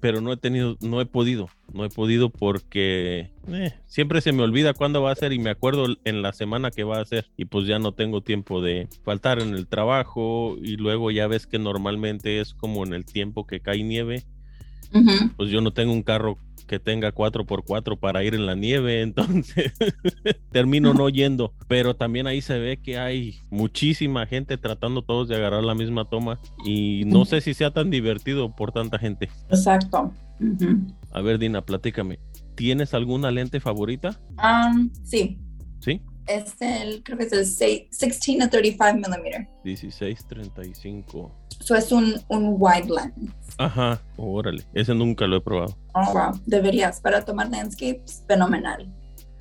pero 0.00 0.20
no 0.20 0.32
he 0.32 0.36
tenido, 0.36 0.76
no 0.80 1.00
he 1.00 1.06
podido, 1.06 1.48
no 1.72 1.84
he 1.84 1.88
podido 1.88 2.30
porque 2.30 3.30
eh, 3.48 3.72
siempre 3.86 4.20
se 4.20 4.32
me 4.32 4.42
olvida 4.42 4.74
cuándo 4.74 5.02
va 5.02 5.12
a 5.12 5.16
ser 5.16 5.32
y 5.32 5.38
me 5.38 5.50
acuerdo 5.50 5.86
en 6.04 6.22
la 6.22 6.32
semana 6.32 6.70
que 6.70 6.84
va 6.84 7.00
a 7.00 7.04
ser 7.04 7.30
y 7.36 7.46
pues 7.46 7.66
ya 7.66 7.78
no 7.78 7.92
tengo 7.92 8.22
tiempo 8.22 8.60
de 8.60 8.88
faltar 9.04 9.40
en 9.40 9.54
el 9.54 9.66
trabajo 9.66 10.56
y 10.60 10.76
luego 10.76 11.10
ya 11.10 11.26
ves 11.26 11.46
que 11.46 11.58
normalmente 11.58 12.40
es 12.40 12.54
como 12.54 12.84
en 12.84 12.92
el 12.92 13.04
tiempo 13.04 13.46
que 13.46 13.60
cae 13.60 13.82
nieve, 13.82 14.24
pues 15.36 15.50
yo 15.50 15.60
no 15.60 15.72
tengo 15.72 15.92
un 15.92 16.02
carro 16.02 16.38
que 16.66 16.78
tenga 16.78 17.14
4x4 17.14 17.98
para 17.98 18.24
ir 18.24 18.34
en 18.34 18.46
la 18.46 18.54
nieve, 18.54 19.02
entonces 19.02 19.72
termino 20.50 20.94
no 20.94 21.08
yendo. 21.08 21.54
Pero 21.68 21.96
también 21.96 22.26
ahí 22.26 22.40
se 22.40 22.58
ve 22.58 22.78
que 22.78 22.98
hay 22.98 23.40
muchísima 23.50 24.26
gente 24.26 24.58
tratando 24.58 25.02
todos 25.02 25.28
de 25.28 25.36
agarrar 25.36 25.64
la 25.64 25.74
misma 25.74 26.08
toma 26.08 26.40
y 26.64 27.04
no 27.06 27.24
sé 27.24 27.40
si 27.40 27.54
sea 27.54 27.70
tan 27.70 27.90
divertido 27.90 28.54
por 28.54 28.72
tanta 28.72 28.98
gente. 28.98 29.28
Exacto. 29.48 30.12
A 31.12 31.20
ver, 31.20 31.38
Dina, 31.38 31.62
platícame. 31.62 32.18
¿Tienes 32.54 32.94
alguna 32.94 33.30
lente 33.30 33.60
favorita? 33.60 34.18
Um, 34.38 34.90
sí. 35.02 35.38
¿Sí? 35.80 36.02
Es 36.26 36.54
el, 36.60 37.02
creo 37.02 37.18
que 37.18 37.24
es 37.24 37.32
el 37.32 37.44
16 37.44 38.42
a 38.42 38.50
35 38.50 38.94
milímetros. 38.94 39.46
16, 39.64 40.26
35. 40.26 41.32
Eso 41.60 41.74
es 41.74 41.92
un, 41.92 42.14
un 42.28 42.56
wide 42.58 42.88
lens. 42.88 43.32
Ajá, 43.58 44.02
órale. 44.16 44.64
Ese 44.74 44.94
nunca 44.94 45.26
lo 45.26 45.36
he 45.36 45.40
probado. 45.40 45.76
Oh, 45.94 46.12
wow. 46.12 46.40
Deberías. 46.46 47.00
Para 47.00 47.24
tomar 47.24 47.48
landscapes, 47.48 48.24
fenomenal. 48.26 48.92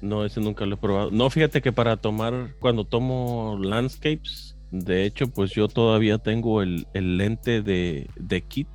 No, 0.02 0.24
ese 0.24 0.40
nunca 0.40 0.66
lo 0.66 0.76
he 0.76 0.78
probado. 0.78 1.12
No, 1.12 1.30
fíjate 1.30 1.62
que 1.62 1.72
para 1.72 1.98
tomar, 1.98 2.56
cuando 2.60 2.86
tomo 2.86 3.58
landscapes, 3.62 4.56
de 4.72 5.06
hecho, 5.06 5.28
pues 5.28 5.52
yo 5.52 5.68
todavía 5.68 6.18
tengo 6.18 6.62
el, 6.62 6.86
lente 6.94 7.62
de, 7.62 8.10
de 8.16 8.42
kit. 8.42 8.68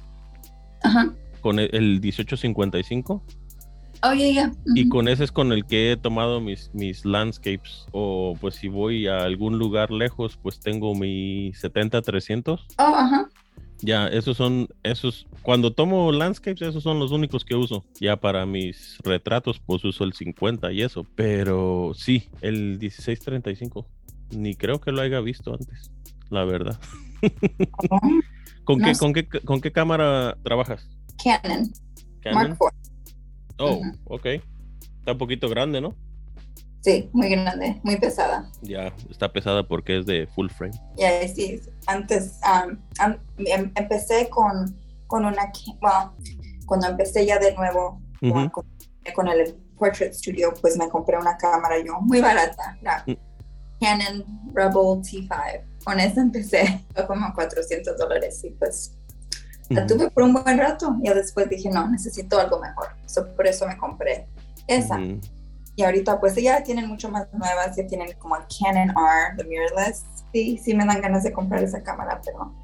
Ajá. 0.83 1.15
Con 1.41 1.59
el, 1.59 2.01
1855. 2.01 3.23
Oh, 4.03 4.13
yeah, 4.13 4.31
yeah. 4.31 4.53
Y 4.75 4.89
con 4.89 5.09
ese 5.09 5.25
es 5.25 5.33
con 5.33 5.53
el 5.53 5.67
que 5.67 5.93
he 5.93 5.97
tomado 5.97 6.41
mis, 6.41 6.71
mis 6.73 7.05
landscapes. 7.05 7.87
O 7.93 8.37
pues 8.41 8.55
si 8.55 8.69
voy 8.69 9.07
a 9.07 9.23
algún 9.23 9.59
lugar 9.59 9.91
lejos, 9.91 10.39
pues 10.43 10.59
tengo 10.61 10.95
mi 10.95 11.53
70-300. 11.53 12.61
Oh, 12.79 12.83
ajá. 12.83 13.29
Ya, 13.83 14.09
esos 14.09 14.37
son, 14.37 14.69
esos, 14.83 15.27
cuando 15.43 15.73
tomo 15.73 16.13
landscapes, 16.13 16.63
esos 16.63 16.83
son 16.83 16.99
los 16.99 17.13
únicos 17.13 17.45
que 17.45 17.55
uso. 17.55 17.85
Ya 17.99 18.17
para 18.17 18.47
mis 18.47 18.99
retratos, 19.03 19.61
pues 19.65 19.85
uso 19.85 20.05
el 20.05 20.13
50 20.13 20.73
y 20.73 20.83
eso. 20.83 21.07
Pero 21.15 21.93
sí, 21.95 22.29
el 22.41 22.79
1635, 22.79 23.87
ni 24.37 24.55
creo 24.55 24.81
que 24.81 24.93
lo 24.93 25.01
haya 25.01 25.21
visto 25.21 25.53
antes, 25.53 25.91
la 26.31 26.45
verdad. 26.45 26.79
¿Con, 28.65 28.81
qué, 28.81 28.93
con, 28.95 29.13
qué, 29.13 29.27
¿Con 29.27 29.61
qué 29.61 29.73
cámara 29.73 30.37
trabajas? 30.43 30.89
Canon. 31.23 31.71
Mark 32.33 32.57
IV. 32.61 32.90
Oh, 33.61 33.81
ok. 34.07 34.27
Está 34.99 35.13
un 35.13 35.19
poquito 35.19 35.49
grande, 35.49 35.81
¿no? 35.81 35.95
Sí, 36.81 37.11
muy 37.13 37.29
grande, 37.29 37.79
muy 37.83 37.97
pesada. 37.97 38.51
Ya, 38.63 38.95
está 39.11 39.31
pesada 39.31 39.63
porque 39.63 39.99
es 39.99 40.07
de 40.07 40.27
full 40.27 40.49
frame. 40.49 40.73
Ya, 40.97 41.29
sí, 41.29 41.61
antes 41.87 42.41
um, 42.43 42.79
em, 43.39 43.71
empecé 43.75 44.31
con, 44.31 44.75
con 45.07 45.27
una, 45.27 45.53
bueno, 45.79 46.15
cuando 46.65 46.87
empecé 46.89 47.27
ya 47.27 47.39
de 47.39 47.55
nuevo 47.55 48.01
con, 49.15 49.29
el 49.29 49.55
Portrait 49.77 50.13
Studio, 50.15 50.55
pues 50.61 50.79
me 50.79 50.89
compré 50.89 51.19
una 51.19 51.37
cámara 51.37 51.77
yo 51.85 52.01
muy 52.01 52.21
barata, 52.21 52.79
la 52.81 53.05
mm. 53.07 53.17
Canon 53.81 54.25
Rebel 54.55 55.03
T5. 55.03 55.65
Con 55.85 56.01
esa 56.01 56.21
empecé, 56.21 56.85
fue 56.95 57.07
como 57.07 57.33
400 57.35 57.97
dólares 57.99 58.43
y 58.45 58.51
pues 58.51 58.97
la 59.71 59.87
tuve 59.87 60.11
por 60.11 60.25
un 60.25 60.33
buen 60.33 60.59
rato 60.59 60.97
y 61.03 61.09
después 61.09 61.49
dije, 61.49 61.71
no, 61.71 61.89
necesito 61.89 62.39
algo 62.39 62.61
mejor. 62.61 62.89
por 63.37 63.47
eso 63.47 63.67
me 63.67 63.77
compré 63.77 64.27
esa. 64.67 64.99
Y 65.77 65.83
ahorita 65.83 66.19
pues 66.21 66.35
ya 66.35 66.63
tienen 66.63 66.89
mucho 66.89 67.09
más 67.09 67.33
nuevas, 67.33 67.77
ya 67.77 67.87
tienen 67.87 68.13
como 68.19 68.37
el 68.37 68.43
Canon 68.59 68.91
R, 68.91 69.37
the 69.37 69.45
mirrorless. 69.45 70.05
Sí, 70.33 70.59
sí 70.59 70.75
me 70.75 70.85
dan 70.85 71.01
ganas 71.01 71.23
de 71.23 71.33
comprar 71.33 71.63
esa 71.63 71.83
cámara, 71.83 72.21
pero 72.25 72.55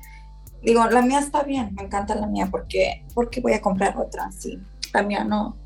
digo, 0.62 0.84
la 0.86 1.02
mía 1.02 1.20
está 1.20 1.42
bien, 1.42 1.74
me 1.74 1.84
encanta 1.84 2.14
la 2.14 2.26
mía 2.26 2.48
porque, 2.50 3.04
porque 3.14 3.40
voy 3.40 3.52
a 3.52 3.62
comprar 3.62 3.96
otra, 3.96 4.30
sí. 4.32 4.60
La 4.92 5.02
mía 5.02 5.24
no, 5.24 5.56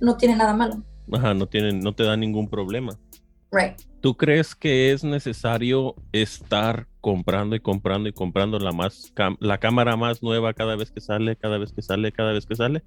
no 0.00 0.16
tiene 0.16 0.36
nada 0.36 0.54
malo. 0.54 0.82
Ajá, 1.12 1.34
no 1.34 1.46
tienen, 1.46 1.80
no 1.80 1.94
te 1.94 2.02
da 2.02 2.16
ningún 2.16 2.48
problema. 2.48 2.98
Right. 3.52 3.80
¿Tú 4.00 4.16
crees 4.16 4.54
que 4.54 4.92
es 4.92 5.04
necesario 5.04 5.94
estar 6.12 6.88
comprando 7.04 7.54
y 7.54 7.60
comprando 7.60 8.08
y 8.08 8.14
comprando 8.14 8.58
la 8.58 8.72
más 8.72 9.12
la 9.38 9.58
cámara 9.58 9.94
más 9.94 10.22
nueva 10.22 10.54
cada 10.54 10.74
vez 10.74 10.90
que 10.90 11.02
sale, 11.02 11.36
cada 11.36 11.58
vez 11.58 11.70
que 11.70 11.82
sale, 11.82 12.12
cada 12.12 12.32
vez 12.32 12.46
que 12.46 12.56
sale? 12.56 12.82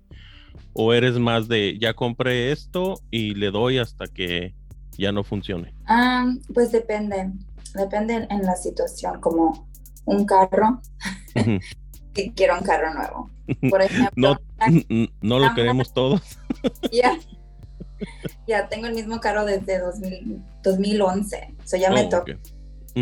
¿O 0.74 0.91
eres 0.91 1.19
más 1.19 1.47
de 1.47 1.77
ya 1.79 1.93
compré 1.93 2.51
esto 2.51 3.00
y 3.12 3.36
le 3.36 3.51
doy 3.51 3.77
hasta 3.77 4.07
que 4.07 4.55
ya 4.97 5.12
no 5.12 5.24
funcione? 5.24 5.71
Ah, 5.86 6.33
pues 6.51 6.71
depende, 6.71 7.31
depende 7.75 8.25
en 8.27 8.41
la 8.41 8.55
situación, 8.55 9.21
como 9.21 9.69
un 10.05 10.25
carro, 10.25 10.81
que 12.15 12.33
quiero 12.33 12.57
un 12.57 12.63
carro 12.63 12.95
nuevo. 12.95 13.29
Por 13.69 13.81
ejemplo, 13.83 14.39
no, 14.57 15.07
no 15.21 15.38
lo 15.38 15.53
queremos 15.53 15.93
todos. 15.93 16.39
Ya, 16.91 17.19
ya 18.47 18.67
tengo 18.67 18.88
el 18.88 18.95
mismo 18.95 19.19
carro 19.19 19.45
desde 19.45 19.79
2011, 20.63 21.55
so 21.65 21.77
ya 21.77 21.91
me 21.91 22.09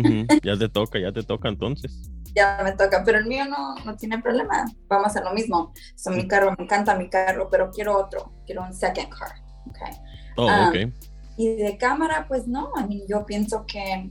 Ya 0.42 0.56
te 0.56 0.68
toca, 0.68 0.98
ya 0.98 1.12
te 1.12 1.22
toca 1.22 1.48
entonces. 1.48 2.10
Ya 2.34 2.60
me 2.62 2.72
toca, 2.72 3.02
pero 3.04 3.18
el 3.18 3.26
mío 3.26 3.44
no, 3.46 3.74
no 3.84 3.96
tiene 3.96 4.20
problema. 4.20 4.64
Vamos 4.88 5.06
a 5.06 5.08
hacer 5.08 5.24
lo 5.24 5.32
mismo. 5.32 5.72
So, 5.94 6.10
mi 6.10 6.28
carro, 6.28 6.54
me 6.56 6.64
encanta 6.64 6.94
mi 6.96 7.08
carro, 7.08 7.48
pero 7.50 7.70
quiero 7.70 7.98
otro. 7.98 8.32
Quiero 8.44 8.62
un 8.62 8.74
second 8.74 9.08
car. 9.08 9.32
Okay. 9.70 9.92
Oh, 10.36 10.46
um, 10.46 10.68
okay. 10.68 10.92
Y 11.36 11.54
de 11.54 11.78
cámara, 11.78 12.26
pues 12.28 12.46
no. 12.46 12.70
I 12.76 12.86
mean, 12.86 13.02
yo 13.08 13.24
pienso 13.24 13.64
que, 13.66 14.10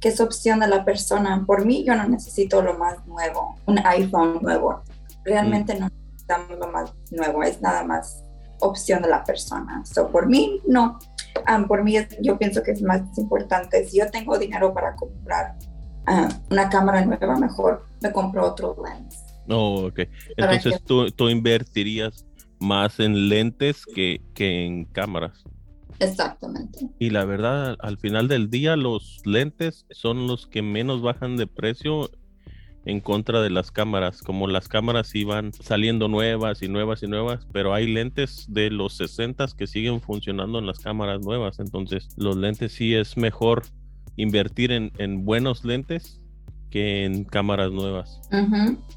que 0.00 0.08
es 0.08 0.20
opción 0.20 0.60
de 0.60 0.68
la 0.68 0.84
persona. 0.84 1.44
Por 1.46 1.66
mí, 1.66 1.84
yo 1.84 1.94
no 1.94 2.08
necesito 2.08 2.62
lo 2.62 2.78
más 2.78 3.06
nuevo, 3.06 3.56
un 3.66 3.78
iPhone 3.84 4.38
nuevo. 4.40 4.82
Realmente 5.24 5.74
mm. 5.74 5.80
no 5.80 5.88
necesitamos 5.88 6.58
lo 6.58 6.72
más 6.72 6.94
nuevo, 7.10 7.42
es 7.42 7.60
nada 7.60 7.84
más 7.84 8.24
opción 8.60 9.02
de 9.02 9.08
la 9.08 9.24
persona. 9.24 9.84
So, 9.84 10.08
por 10.08 10.26
mí, 10.26 10.60
no. 10.66 10.98
Um, 11.48 11.66
por 11.66 11.84
mí, 11.84 11.94
yo 12.20 12.38
pienso 12.38 12.62
que 12.62 12.72
es 12.72 12.82
más 12.82 13.02
importante. 13.16 13.84
Si 13.86 13.98
yo 13.98 14.10
tengo 14.10 14.38
dinero 14.38 14.72
para 14.74 14.94
comprar 14.96 15.56
uh, 16.08 16.28
una 16.50 16.68
cámara 16.68 17.04
nueva, 17.04 17.38
mejor 17.38 17.86
me 18.00 18.12
compro 18.12 18.46
otro 18.46 18.76
lens. 18.84 19.24
Oh, 19.48 19.86
ok. 19.86 20.00
Entonces 20.36 20.82
tú, 20.84 21.10
tú, 21.10 21.28
invertirías 21.28 22.26
más 22.60 23.00
en 23.00 23.28
lentes 23.28 23.86
que, 23.86 24.20
que 24.34 24.66
en 24.66 24.84
cámaras. 24.84 25.44
Exactamente. 26.00 26.86
Y 26.98 27.10
la 27.10 27.24
verdad, 27.24 27.76
al 27.80 27.98
final 27.98 28.28
del 28.28 28.50
día, 28.50 28.76
los 28.76 29.20
lentes 29.24 29.86
son 29.90 30.26
los 30.26 30.46
que 30.46 30.62
menos 30.62 31.02
bajan 31.02 31.36
de 31.36 31.46
precio 31.46 32.10
en 32.88 33.00
contra 33.00 33.42
de 33.42 33.50
las 33.50 33.70
cámaras, 33.70 34.22
como 34.22 34.46
las 34.46 34.66
cámaras 34.66 35.14
iban 35.14 35.52
saliendo 35.52 36.08
nuevas 36.08 36.62
y 36.62 36.68
nuevas 36.68 37.02
y 37.02 37.06
nuevas, 37.06 37.46
pero 37.52 37.74
hay 37.74 37.86
lentes 37.86 38.46
de 38.48 38.70
los 38.70 38.96
60 38.96 39.44
que 39.58 39.66
siguen 39.66 40.00
funcionando 40.00 40.58
en 40.58 40.64
las 40.64 40.78
cámaras 40.78 41.20
nuevas, 41.20 41.58
entonces 41.58 42.08
los 42.16 42.38
lentes 42.38 42.72
sí 42.72 42.94
es 42.94 43.18
mejor 43.18 43.64
invertir 44.16 44.72
en, 44.72 44.90
en 44.96 45.26
buenos 45.26 45.66
lentes 45.66 46.22
que 46.70 47.04
en 47.04 47.24
cámaras 47.24 47.72
nuevas. 47.72 48.22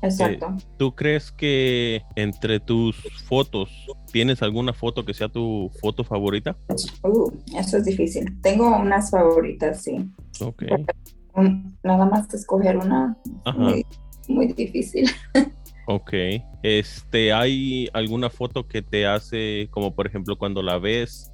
exacto. 0.02 0.56
Eh, 0.58 0.64
¿Tú 0.78 0.96
crees 0.96 1.34
que 1.34 2.02
entre 2.16 2.62
tus 2.62 2.96
fotos 3.26 3.70
tienes 4.10 4.42
alguna 4.42 4.72
foto 4.72 5.04
que 5.04 5.14
sea 5.14 5.28
tu 5.28 5.70
foto 5.82 6.06
favorita? 6.06 6.58
Uh, 7.04 7.30
eso 7.58 7.78
es 7.78 7.86
difícil. 7.86 8.40
Tengo 8.42 8.74
unas 8.78 9.12
favoritas, 9.12 9.84
sí. 9.84 9.98
Ok 10.40 10.64
nada 11.84 12.06
más 12.06 12.34
escoger 12.34 12.78
una 12.78 13.18
muy, 13.56 13.86
muy, 14.28 14.48
difícil. 14.54 15.10
Ok. 15.88 16.14
Este, 16.64 17.34
¿hay 17.34 17.90
alguna 17.92 18.30
foto 18.30 18.68
que 18.68 18.82
te 18.82 19.08
hace, 19.08 19.68
como 19.72 19.94
por 19.94 20.08
ejemplo 20.08 20.38
cuando 20.38 20.62
la 20.62 20.78
ves, 20.78 21.34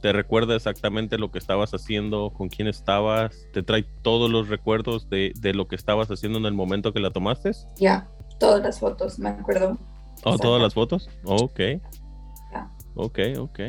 te 0.00 0.12
recuerda 0.12 0.56
exactamente 0.56 1.18
lo 1.18 1.30
que 1.30 1.38
estabas 1.38 1.72
haciendo, 1.72 2.32
con 2.32 2.48
quién 2.48 2.68
estabas, 2.68 3.46
te 3.52 3.62
trae 3.62 3.84
todos 4.02 4.30
los 4.30 4.48
recuerdos 4.48 5.10
de, 5.10 5.32
de 5.40 5.52
lo 5.52 5.68
que 5.68 5.76
estabas 5.76 6.08
haciendo 6.08 6.38
en 6.38 6.46
el 6.46 6.54
momento 6.54 6.94
que 6.94 7.00
la 7.00 7.10
tomaste? 7.10 7.50
Ya, 7.76 8.08
todas 8.38 8.62
las 8.62 8.78
fotos, 8.78 9.18
me 9.18 9.28
acuerdo. 9.28 9.76
¿Oh, 10.24 10.38
todas 10.38 10.62
las 10.62 10.72
fotos? 10.72 11.10
ok. 11.24 11.60
Ok, 12.94 13.18
ok. 13.38 13.60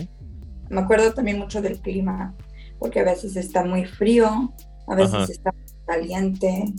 Me 0.70 0.82
acuerdo 0.82 1.14
también 1.14 1.38
mucho 1.38 1.62
del 1.62 1.80
clima, 1.80 2.34
porque 2.80 3.02
a 3.02 3.04
veces 3.04 3.36
está 3.36 3.64
muy 3.64 3.86
frío, 3.86 4.54
a 4.88 4.96
veces 4.96 5.30
está 5.30 5.54
caliente. 5.86 6.74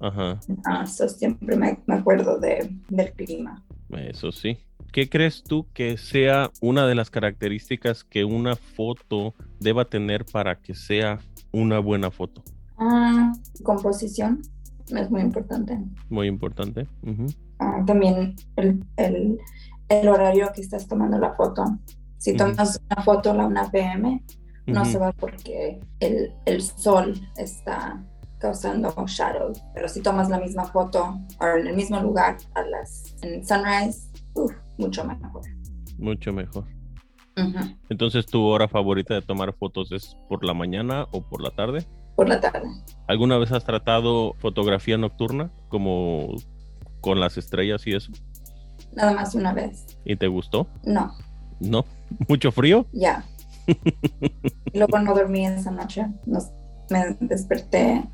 Ajá. 0.00 0.38
Ah, 0.64 0.84
eso 0.84 1.08
siempre 1.08 1.56
me, 1.56 1.78
acuerdo 1.88 2.38
de, 2.38 2.70
del 2.88 3.12
clima. 3.12 3.64
Eso 3.90 4.32
sí. 4.32 4.58
¿Qué 4.92 5.08
crees 5.08 5.42
tú 5.42 5.66
que 5.74 5.98
sea 5.98 6.50
una 6.60 6.86
de 6.86 6.94
las 6.94 7.10
características 7.10 8.04
que 8.04 8.24
una 8.24 8.56
foto 8.56 9.34
deba 9.60 9.84
tener 9.84 10.24
para 10.24 10.60
que 10.60 10.74
sea 10.74 11.18
una 11.52 11.78
buena 11.78 12.10
foto? 12.10 12.42
Ah, 12.78 13.32
composición 13.62 14.40
es 14.96 15.10
muy 15.10 15.20
importante. 15.20 15.78
Muy 16.08 16.28
importante. 16.28 16.86
Ah, 17.58 17.82
también 17.86 18.36
el, 18.56 18.84
el, 18.96 19.38
el, 19.88 20.08
horario 20.08 20.50
que 20.54 20.60
estás 20.60 20.86
tomando 20.86 21.18
la 21.18 21.34
foto. 21.34 21.64
Si 22.18 22.34
tomas 22.34 22.80
una 22.90 23.02
foto 23.02 23.30
a 23.30 23.34
la 23.34 23.46
1 23.46 23.70
pm, 23.70 24.22
no 24.68 24.84
se 24.84 24.98
va 24.98 25.12
porque 25.12 25.80
el, 26.00 26.32
el 26.46 26.62
sol 26.62 27.14
está 27.36 28.02
causando 28.38 28.94
shadows. 29.06 29.62
Pero 29.74 29.88
si 29.88 30.00
tomas 30.00 30.28
la 30.28 30.38
misma 30.38 30.64
foto 30.64 31.20
o 31.40 31.46
en 31.46 31.66
el 31.66 31.76
mismo 31.76 32.00
lugar 32.00 32.36
a 32.54 32.62
las 32.62 33.14
en 33.22 33.46
sunrise, 33.46 34.08
mucho 34.76 35.04
mejor. 35.04 35.42
Mucho 35.98 36.32
mejor. 36.32 36.64
Entonces, 37.88 38.26
¿tu 38.26 38.42
hora 38.42 38.66
favorita 38.66 39.14
de 39.14 39.22
tomar 39.22 39.52
fotos 39.52 39.92
es 39.92 40.16
por 40.28 40.44
la 40.44 40.54
mañana 40.54 41.06
o 41.12 41.22
por 41.22 41.40
la 41.40 41.50
tarde? 41.50 41.86
Por 42.16 42.28
la 42.28 42.40
tarde. 42.40 42.68
¿Alguna 43.06 43.38
vez 43.38 43.52
has 43.52 43.64
tratado 43.64 44.34
fotografía 44.38 44.98
nocturna 44.98 45.52
como 45.68 46.34
con 47.00 47.20
las 47.20 47.36
estrellas 47.38 47.86
y 47.86 47.94
eso? 47.94 48.10
Nada 48.92 49.14
más 49.14 49.36
una 49.36 49.52
vez. 49.52 49.98
¿Y 50.04 50.16
te 50.16 50.26
gustó? 50.26 50.66
No. 50.84 51.12
¿No? 51.60 51.84
¿Mucho 52.28 52.50
frío? 52.50 52.86
Ya. 52.92 53.24
luego 54.78 54.98
no 54.98 55.14
dormí 55.14 55.46
esa 55.46 55.70
noche. 55.70 56.06
me 56.90 57.16
desperté 57.20 58.08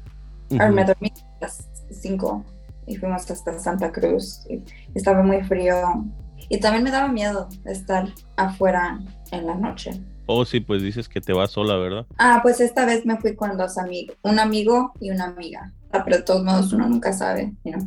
me 0.51 0.85
dormí 0.85 1.13
a 1.41 1.45
las 1.45 1.69
5 1.91 2.45
y 2.87 2.97
fuimos 2.97 3.31
hasta 3.31 3.59
Santa 3.59 3.93
Cruz. 3.93 4.47
Y 4.49 4.63
estaba 4.95 5.23
muy 5.23 5.43
frío 5.43 6.05
y 6.49 6.61
también 6.61 6.85
me 6.85 6.91
daba 6.91 7.09
miedo 7.09 7.49
estar 7.65 8.09
afuera 8.37 9.01
en 9.31 9.47
la 9.47 9.55
noche. 9.55 10.03
Oh, 10.27 10.45
sí, 10.45 10.61
pues 10.61 10.83
dices 10.83 11.09
que 11.09 11.21
te 11.21 11.35
vas 11.35 11.51
sola, 11.51 11.77
¿verdad? 11.77 12.07
Ah, 12.17 12.41
pues 12.43 12.61
esta 12.61 12.87
vez 12.87 13.05
me 13.05 13.19
fui 13.19 13.35
con 13.35 13.59
dos 13.59 13.77
amigos, 13.77 14.17
un 14.23 14.39
amigo 14.39 14.93
y 15.01 15.11
una 15.11 15.25
amiga. 15.25 15.73
Ah, 15.93 16.03
pero 16.03 16.17
de 16.17 16.23
todos 16.23 16.43
modos 16.43 16.73
uno 16.73 16.89
nunca 16.89 17.13
sabe, 17.13 17.55
Ya, 17.63 17.79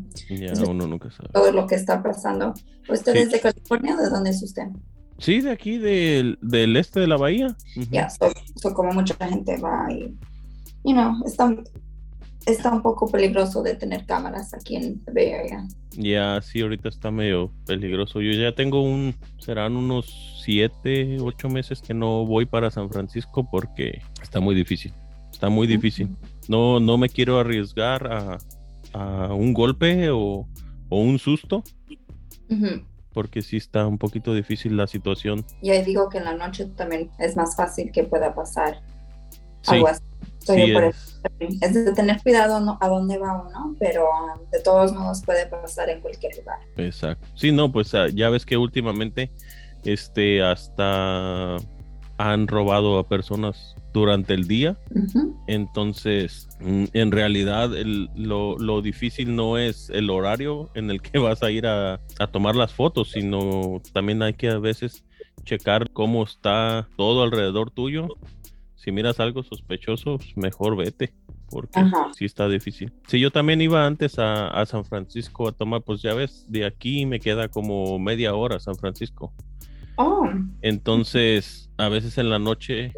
uno 0.68 0.88
nunca 0.88 1.10
sabe. 1.10 1.30
Todo 1.34 1.52
lo 1.52 1.66
que 1.66 1.76
está 1.76 2.02
pasando. 2.04 2.54
¿Usted 2.88 3.16
es 3.16 3.32
de 3.32 3.40
California? 3.40 3.96
¿De 3.96 4.10
dónde 4.10 4.30
es 4.30 4.42
usted? 4.44 4.68
Sí, 5.20 5.42
de 5.42 5.52
aquí, 5.52 5.78
del, 5.78 6.38
del 6.42 6.78
este 6.78 7.00
de 7.00 7.08
la 7.08 7.18
bahía. 7.18 7.56
Ya, 7.92 8.08
como 8.74 8.92
mucha 8.94 9.16
gente 9.28 9.58
va 9.58 9.92
y, 9.92 10.16
you 10.84 10.94
know, 10.94 11.14
está, 11.26 11.56
está 12.46 12.72
un 12.72 12.82
poco 12.82 13.10
peligroso 13.12 13.64
de 13.64 13.76
tener 13.76 14.06
cámaras 14.06 14.54
aquí 14.54 14.76
en 14.76 15.02
Bay 15.14 15.32
Area. 15.32 15.68
Ya, 15.92 16.40
sí, 16.42 16.62
ahorita 16.62 16.90
está 16.90 17.10
medio 17.10 17.52
peligroso. 17.66 18.22
Yo 18.22 18.32
ya 18.32 18.54
tengo 18.54 18.84
un, 18.84 19.16
serán 19.40 19.76
unos 19.76 20.42
siete, 20.44 21.18
ocho 21.20 21.50
meses 21.50 21.82
que 21.82 21.94
no 21.94 22.26
voy 22.26 22.46
para 22.46 22.70
San 22.70 22.90
Francisco 22.90 23.50
porque 23.50 24.02
está 24.22 24.40
muy 24.40 24.54
difícil. 24.54 24.94
Está 25.32 25.50
muy 25.50 25.68
difícil. 25.68 26.16
No, 26.48 26.80
no 26.80 26.98
me 26.98 27.10
quiero 27.10 27.40
arriesgar 27.40 28.08
a, 28.12 28.38
a 28.94 29.34
un 29.34 29.54
golpe 29.54 30.10
o, 30.12 30.48
o 30.90 31.02
un 31.02 31.20
susto. 31.20 31.64
Porque 33.18 33.42
sí 33.42 33.58
está 33.58 33.88
un 33.88 33.98
poquito 33.98 34.32
difícil 34.36 34.78
la 34.78 34.86
situación. 34.86 35.44
Y 35.64 35.72
ahí 35.72 35.84
digo 35.84 36.08
que 36.08 36.20
en 36.20 36.26
la 36.26 36.36
noche 36.36 36.66
también 36.76 37.10
es 37.18 37.36
más 37.36 37.56
fácil 37.56 37.92
que 37.92 38.04
pueda 38.04 38.36
pasar 38.36 38.80
algo 39.66 39.88
así. 39.88 40.04
es. 41.50 41.74
de 41.74 41.94
tener 41.94 42.22
cuidado 42.22 42.78
a 42.80 42.88
dónde 42.88 43.18
va 43.18 43.42
uno, 43.42 43.76
pero 43.80 44.04
um, 44.04 44.48
de 44.52 44.62
todos 44.62 44.94
modos 44.94 45.24
puede 45.24 45.48
pasar 45.48 45.90
en 45.90 46.00
cualquier 46.00 46.38
lugar. 46.38 46.60
Exacto. 46.76 47.28
Sí, 47.34 47.52
no, 47.52 47.72
pues 47.72 47.92
ah, 47.96 48.06
ya 48.14 48.30
ves 48.30 48.46
que 48.46 48.56
últimamente 48.56 49.32
este 49.84 50.44
hasta 50.44 51.58
han 52.20 52.48
robado 52.48 53.00
a 53.00 53.08
personas 53.10 53.76
durante 54.00 54.34
el 54.34 54.48
día. 54.48 54.78
Entonces, 55.48 56.48
mm, 56.60 56.86
en 56.94 57.12
realidad, 57.12 57.70
lo, 58.16 58.58
lo, 58.58 58.82
difícil 58.82 59.36
no 59.36 59.58
es 59.58 59.90
el 59.90 60.10
horario 60.10 60.70
en 60.74 60.90
el 60.90 61.02
que 61.02 61.20
vas 61.20 61.44
a 61.44 61.52
ir 61.52 61.68
a, 61.68 62.00
a, 62.20 62.28
tomar 62.28 62.56
las 62.56 62.74
fotos, 62.74 63.12
sino 63.12 63.82
también 63.94 64.22
hay 64.24 64.34
que 64.34 64.50
a 64.50 64.60
veces 64.60 65.04
checar 65.44 65.90
cómo 65.92 66.24
está 66.24 66.88
todo 66.98 67.24
alrededor 67.24 67.72
tuyo 67.72 68.10
si 68.88 68.94
miras 68.94 69.20
algo 69.20 69.44
sospechoso, 69.44 70.18
pues, 70.18 70.38
mejor 70.38 70.78
vete, 70.78 71.14
porque 71.50 71.78
sí 72.16 72.24
está 72.24 72.48
difícil. 72.48 72.94
Si 73.06 73.20
yo 73.20 73.32
también 73.32 73.60
iba 73.60 73.86
antes 73.86 74.16
a, 74.18 74.66
San 74.66 74.86
Francisco 74.86 75.50
a 75.50 75.52
tomar, 75.52 75.82
pues 75.82 76.02
ya 76.02 76.14
ves, 76.14 76.46
de 76.48 76.66
aquí 76.66 77.06
me 77.06 77.20
queda 77.20 77.50
como 77.50 78.00
media 78.00 78.34
hora 78.34 78.62
San 78.62 78.76
Francisco. 78.76 79.34
Oh. 79.98 80.30
Entonces, 80.62 81.70
a 81.76 81.90
veces 81.90 82.18
en 82.18 82.30
la 82.30 82.40
noche, 82.40 82.94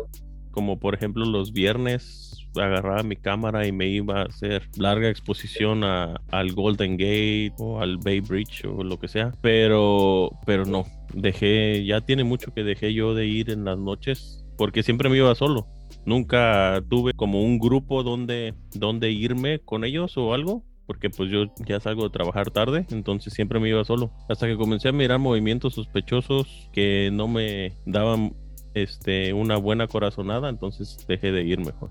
como 0.60 0.78
por 0.78 0.94
ejemplo 0.94 1.24
los 1.24 1.54
viernes, 1.54 2.46
agarraba 2.58 3.02
mi 3.02 3.16
cámara 3.16 3.66
y 3.66 3.72
me 3.72 3.88
iba 3.88 4.20
a 4.20 4.26
hacer 4.26 4.64
larga 4.76 5.08
exposición 5.08 5.86
a, 5.86 6.20
al 6.32 6.52
Golden 6.52 6.98
Gate 6.98 7.54
o 7.60 7.80
al 7.80 7.98
Bay 7.98 8.20
Bridge 8.20 8.66
o 8.66 8.84
lo 8.84 9.00
que 9.00 9.08
sea. 9.08 9.32
Pero, 9.42 10.32
pero 10.46 10.66
no, 10.66 10.84
dejé, 11.14 11.86
ya 11.86 12.02
tiene 12.02 12.26
mucho 12.26 12.54
que 12.54 12.66
dejé 12.66 12.94
yo 12.94 13.14
de 13.14 13.26
ir 13.26 13.52
en 13.52 13.64
las 13.64 13.78
noches 13.78 14.44
porque 14.58 14.84
siempre 14.84 15.08
me 15.08 15.16
iba 15.16 15.34
solo. 15.34 15.66
Nunca 16.06 16.84
tuve 16.90 17.14
como 17.14 17.42
un 17.42 17.58
grupo 17.58 18.04
donde, 18.04 18.54
donde 18.74 19.12
irme 19.12 19.60
con 19.60 19.86
ellos 19.86 20.18
o 20.18 20.34
algo 20.34 20.66
porque 20.86 21.10
pues 21.10 21.30
yo 21.30 21.46
ya 21.66 21.80
salgo 21.80 22.04
de 22.04 22.10
trabajar 22.10 22.50
tarde, 22.50 22.86
entonces 22.90 23.32
siempre 23.32 23.62
me 23.62 23.70
iba 23.70 23.86
solo. 23.86 24.12
Hasta 24.28 24.48
que 24.48 24.58
comencé 24.58 24.90
a 24.90 24.92
mirar 24.92 25.20
movimientos 25.20 25.76
sospechosos 25.76 26.68
que 26.74 27.12
no 27.14 27.30
me 27.30 27.78
daban 27.86 28.34
este, 28.84 29.34
una 29.34 29.58
buena 29.58 29.88
corazonada, 29.88 30.50
entonces 30.50 31.06
dejé 31.08 31.32
de 31.32 31.44
ir 31.44 31.60
mejor. 31.60 31.90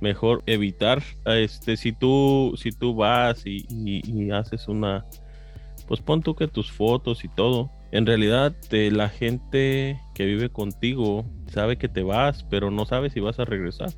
Mejor 0.00 0.42
evitar, 0.46 1.02
este, 1.26 1.76
si 1.76 1.92
tú, 1.92 2.54
si 2.56 2.72
tú 2.72 2.94
vas 2.94 3.46
y, 3.46 3.66
y 3.70 4.30
haces 4.30 4.68
una, 4.68 5.04
pues 5.86 6.00
pon 6.00 6.22
tú 6.22 6.34
que 6.34 6.48
tus 6.48 6.70
fotos 6.70 7.24
y 7.24 7.28
todo, 7.28 7.70
en 7.92 8.06
realidad 8.06 8.54
la 8.70 9.08
gente 9.10 10.00
que 10.14 10.24
vive 10.24 10.50
contigo 10.50 11.24
sabe 11.52 11.76
que 11.76 11.88
te 11.88 12.02
vas, 12.02 12.42
pero 12.44 12.70
no 12.70 12.86
sabe 12.86 13.10
si 13.10 13.20
vas 13.20 13.38
a 13.38 13.44
regresar. 13.44 13.90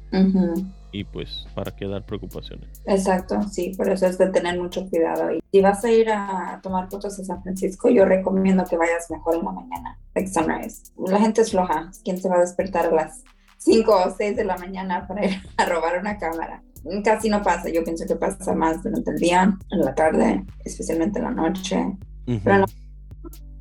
Y 0.90 1.04
pues, 1.04 1.46
¿para 1.54 1.74
qué 1.74 1.86
dar 1.86 2.04
preocupaciones? 2.04 2.82
Exacto, 2.86 3.40
sí, 3.50 3.72
por 3.76 3.88
eso 3.88 4.06
es 4.06 4.18
de 4.18 4.30
tener 4.30 4.60
mucho 4.60 4.88
cuidado. 4.88 5.32
Y 5.32 5.40
si 5.50 5.60
vas 5.60 5.84
a 5.84 5.90
ir 5.90 6.10
a 6.10 6.60
tomar 6.62 6.90
fotos 6.90 7.18
a 7.18 7.24
San 7.24 7.42
Francisco, 7.42 7.88
yo 7.88 8.04
recomiendo 8.04 8.64
que 8.64 8.76
vayas 8.76 9.10
mejor 9.10 9.36
en 9.36 9.44
la 9.44 9.52
mañana, 9.52 9.98
like 10.14 10.28
sunrise. 10.28 10.92
La 10.96 11.20
gente 11.20 11.42
es 11.42 11.52
floja, 11.52 11.90
¿quién 12.04 12.18
se 12.18 12.28
va 12.28 12.36
a 12.36 12.40
despertar 12.40 12.86
a 12.86 12.90
las 12.90 13.22
5 13.58 13.92
o 13.92 14.14
6 14.16 14.36
de 14.36 14.44
la 14.44 14.56
mañana 14.58 15.06
para 15.06 15.24
ir 15.24 15.40
a 15.56 15.66
robar 15.66 16.00
una 16.00 16.18
cámara? 16.18 16.62
Casi 17.04 17.28
no 17.28 17.42
pasa, 17.42 17.70
yo 17.70 17.82
pienso 17.82 18.04
que 18.06 18.16
pasa 18.16 18.54
más 18.54 18.82
durante 18.82 19.12
el 19.12 19.18
día, 19.18 19.56
en 19.70 19.80
la 19.80 19.94
tarde, 19.94 20.44
especialmente 20.64 21.18
en 21.20 21.24
la 21.24 21.30
noche. 21.30 21.96
Pero 22.26 22.54
en 22.54 22.60
la 22.60 22.66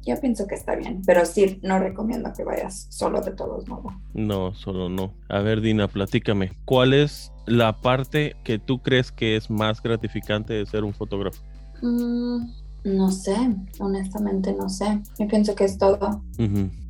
yo 0.06 0.20
pienso 0.20 0.48
que 0.48 0.56
está 0.56 0.76
bien, 0.76 1.02
pero 1.06 1.26
sí, 1.26 1.60
no 1.64 1.80
recomiendo 1.80 2.32
que 2.36 2.44
vayas 2.44 2.88
solo 2.90 3.22
de 3.22 3.32
todos 3.32 3.68
modos. 3.68 3.94
No, 4.14 4.54
solo 4.54 4.90
no. 4.90 5.14
A 5.30 5.40
ver, 5.40 5.62
Dina, 5.62 5.88
platícame. 5.88 6.52
¿Cuál 6.66 6.94
es 6.94 7.32
la 7.46 7.82
parte 7.82 8.36
que 8.44 8.60
tú 8.60 8.82
crees 8.82 9.12
que 9.12 9.36
es 9.36 9.50
más 9.50 9.82
gratificante 9.82 10.54
de 10.54 10.66
ser 10.66 10.84
un 10.84 10.94
fotógrafo? 10.94 11.42
Mm, 11.82 12.48
no 12.84 13.12
sé, 13.12 13.36
honestamente 13.80 14.54
no 14.54 14.70
sé. 14.70 15.02
Yo 15.18 15.28
pienso 15.28 15.56
que 15.56 15.66
es 15.66 15.78
todo. 15.78 16.22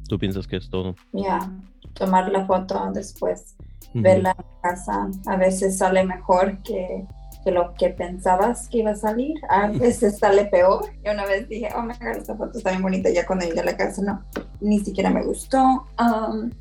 Tú 0.07 0.19
piensas 0.19 0.47
que 0.47 0.57
es 0.57 0.69
todo. 0.69 0.95
Ya, 1.11 1.51
tomar 1.93 2.31
la 2.31 2.45
foto 2.45 2.91
después, 2.93 3.55
verla 3.93 4.35
en 4.37 4.61
casa. 4.61 5.09
A 5.27 5.37
veces 5.37 5.77
sale 5.77 6.03
mejor 6.03 6.61
que 6.63 7.05
que 7.43 7.51
lo 7.51 7.73
que 7.73 7.89
pensabas 7.89 8.67
que 8.69 8.79
iba 8.79 8.91
a 8.91 8.95
salir, 8.95 9.35
a 9.49 9.67
veces 9.67 10.19
sale 10.19 10.45
peor. 10.45 10.85
Y 11.03 11.09
una 11.09 11.25
vez 11.25 11.47
dije, 11.49 11.69
oh 11.75 11.81
my 11.81 11.93
god, 11.99 12.17
esta 12.17 12.35
foto 12.35 12.57
está 12.57 12.71
bien 12.71 12.81
bonita, 12.81 13.09
ya 13.09 13.25
cuando 13.25 13.45
llegué 13.45 13.59
a 13.59 13.65
la 13.65 13.77
casa 13.77 14.01
no, 14.01 14.23
ni 14.61 14.79
siquiera 14.79 15.09
me 15.09 15.23
gustó. 15.23 15.85
Um, 15.99 16.51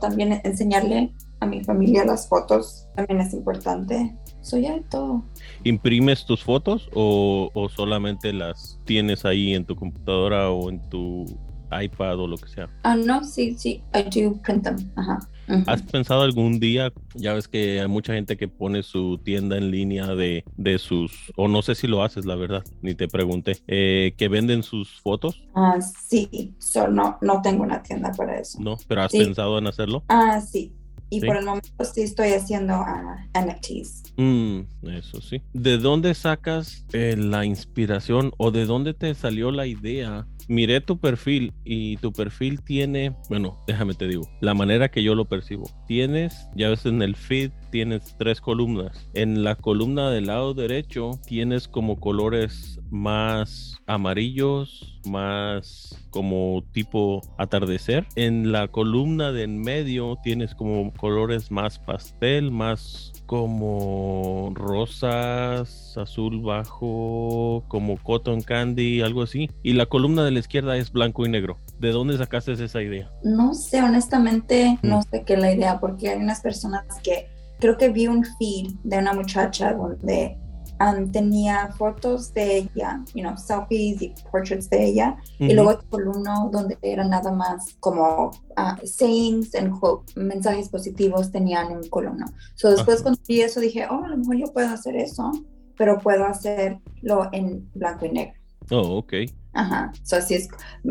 también 0.00 0.40
enseñarle 0.44 1.12
a 1.40 1.46
mi 1.46 1.62
familia 1.62 2.04
las 2.04 2.28
fotos 2.28 2.88
también 2.94 3.20
es 3.20 3.32
importante. 3.34 4.16
Soy 4.40 4.62
ya 4.62 4.80
todo. 4.90 5.24
¿Imprimes 5.64 6.24
tus 6.24 6.42
fotos 6.42 6.88
o, 6.94 7.50
o 7.52 7.68
solamente 7.68 8.32
las 8.32 8.78
tienes 8.84 9.24
ahí 9.24 9.54
en 9.54 9.64
tu 9.64 9.74
computadora 9.74 10.50
o 10.50 10.70
en 10.70 10.80
tu 10.88 11.24
iPad 11.70 12.20
o 12.20 12.26
lo 12.26 12.36
que 12.36 12.48
sea? 12.48 12.68
Ah, 12.84 12.94
no, 12.94 13.24
sí, 13.24 13.56
sí, 13.58 13.82
I 13.92 14.02
do 14.04 14.40
print 14.42 14.64
them. 14.64 14.76
Ajá. 14.96 15.18
¿Has 15.66 15.82
pensado 15.82 16.22
algún 16.22 16.58
día, 16.58 16.92
ya 17.14 17.34
ves 17.34 17.48
que 17.48 17.80
hay 17.80 17.88
mucha 17.88 18.14
gente 18.14 18.36
que 18.36 18.48
pone 18.48 18.82
su 18.82 19.18
tienda 19.18 19.56
en 19.56 19.70
línea 19.70 20.14
de, 20.14 20.44
de 20.56 20.78
sus, 20.78 21.32
o 21.36 21.48
no 21.48 21.62
sé 21.62 21.74
si 21.74 21.86
lo 21.86 22.02
haces, 22.02 22.24
la 22.24 22.36
verdad, 22.36 22.64
ni 22.82 22.94
te 22.94 23.08
pregunté, 23.08 23.58
eh, 23.66 24.14
que 24.16 24.28
venden 24.28 24.62
sus 24.62 25.00
fotos? 25.00 25.44
Ah, 25.54 25.78
sí, 25.80 26.54
solo 26.58 26.92
no, 26.92 27.18
no 27.20 27.42
tengo 27.42 27.62
una 27.62 27.82
tienda 27.82 28.12
para 28.12 28.38
eso. 28.38 28.60
No, 28.60 28.76
pero 28.88 29.02
¿has 29.02 29.12
pensado 29.12 29.58
en 29.58 29.66
hacerlo? 29.66 30.04
Ah, 30.08 30.40
sí, 30.40 30.72
y 31.08 31.20
por 31.20 31.36
el 31.36 31.44
momento 31.44 31.68
sí 31.84 32.02
estoy 32.02 32.30
haciendo 32.30 32.80
uh, 32.80 33.38
NFTs. 33.38 34.02
Mm, 34.16 34.60
eso 34.88 35.20
sí. 35.20 35.42
¿De 35.52 35.78
dónde 35.78 36.14
sacas 36.14 36.84
eh, 36.92 37.14
la 37.16 37.44
inspiración 37.44 38.32
o 38.38 38.50
de 38.50 38.66
dónde 38.66 38.94
te 38.94 39.14
salió 39.14 39.50
la 39.50 39.66
idea? 39.66 40.26
Miré 40.48 40.80
tu 40.80 41.00
perfil 41.00 41.52
y 41.64 41.96
tu 41.96 42.12
perfil 42.12 42.62
tiene, 42.62 43.16
bueno, 43.28 43.62
déjame 43.66 43.94
te 43.94 44.06
digo, 44.06 44.22
la 44.40 44.54
manera 44.54 44.90
que 44.90 45.02
yo 45.02 45.14
lo 45.14 45.24
percibo. 45.24 45.68
Tienes, 45.88 46.48
ya 46.54 46.68
ves 46.68 46.86
en 46.86 47.02
el 47.02 47.16
feed, 47.16 47.50
tienes 47.70 48.14
tres 48.18 48.40
columnas. 48.40 49.08
En 49.14 49.44
la 49.44 49.54
columna 49.54 50.10
del 50.10 50.26
lado 50.26 50.54
derecho 50.54 51.12
tienes 51.26 51.68
como 51.68 51.98
colores 52.00 52.80
más 52.90 53.76
amarillos, 53.86 55.00
más 55.06 56.06
como 56.10 56.64
tipo 56.72 57.20
atardecer. 57.38 58.06
En 58.16 58.52
la 58.52 58.68
columna 58.68 59.32
de 59.32 59.44
en 59.44 59.60
medio 59.60 60.18
tienes 60.22 60.54
como 60.54 60.92
colores 60.94 61.50
más 61.50 61.78
pastel, 61.78 62.50
más 62.50 63.12
como 63.26 64.52
rosas, 64.54 65.96
azul 65.96 66.40
bajo, 66.40 67.64
como 67.68 67.96
cotton 68.02 68.40
candy, 68.40 69.02
algo 69.02 69.22
así. 69.22 69.50
Y 69.62 69.74
la 69.74 69.86
columna 69.86 70.24
de 70.24 70.30
la 70.30 70.38
izquierda 70.38 70.76
es 70.76 70.92
blanco 70.92 71.26
y 71.26 71.28
negro. 71.28 71.58
¿De 71.78 71.90
dónde 71.90 72.16
sacaste 72.16 72.52
esa 72.52 72.82
idea? 72.82 73.10
No 73.22 73.54
sé, 73.54 73.82
honestamente, 73.82 74.78
no 74.82 75.00
mm. 75.00 75.02
sé 75.10 75.24
qué 75.24 75.34
es 75.34 75.40
la 75.40 75.52
idea, 75.52 75.80
porque 75.80 76.10
hay 76.10 76.18
unas 76.18 76.40
personas 76.40 76.84
que 77.02 77.28
creo 77.58 77.76
que 77.76 77.88
vi 77.88 78.06
un 78.06 78.24
feed 78.38 78.72
de 78.84 78.98
una 78.98 79.12
muchacha 79.12 79.72
donde 79.72 80.38
um, 80.80 81.10
tenía 81.10 81.68
fotos 81.78 82.32
de 82.34 82.58
ella, 82.58 83.02
you 83.14 83.22
know, 83.22 83.36
selfies 83.36 84.02
y 84.02 84.14
portraits 84.30 84.68
de 84.68 84.84
ella, 84.84 85.16
y 85.38 85.52
luego 85.52 85.78
uno 85.92 86.50
donde 86.52 86.78
era 86.82 87.04
nada 87.04 87.32
más 87.32 87.76
como 87.80 88.30
uh, 88.56 88.86
sayings 88.86 89.54
and 89.54 89.78
quote, 89.78 90.12
mensajes 90.16 90.68
positivos 90.68 91.30
tenían 91.30 91.72
un 91.72 91.88
columna. 91.88 92.26
So 92.54 92.70
después 92.70 93.02
cuando 93.02 93.20
vi 93.26 93.40
eso 93.40 93.60
dije, 93.60 93.86
oh, 93.90 94.04
a 94.04 94.08
lo 94.08 94.16
mejor 94.18 94.36
yo 94.36 94.52
puedo 94.52 94.68
hacer 94.68 94.96
eso, 94.96 95.30
pero 95.76 95.98
puedo 95.98 96.24
hacerlo 96.24 97.28
en 97.32 97.68
blanco 97.74 98.06
y 98.06 98.10
negro. 98.10 98.34
Oh, 98.70 98.98
ok. 98.98 99.14
Ajá, 99.56 99.90
so 100.02 100.16
así 100.16 100.34
es, 100.34 100.48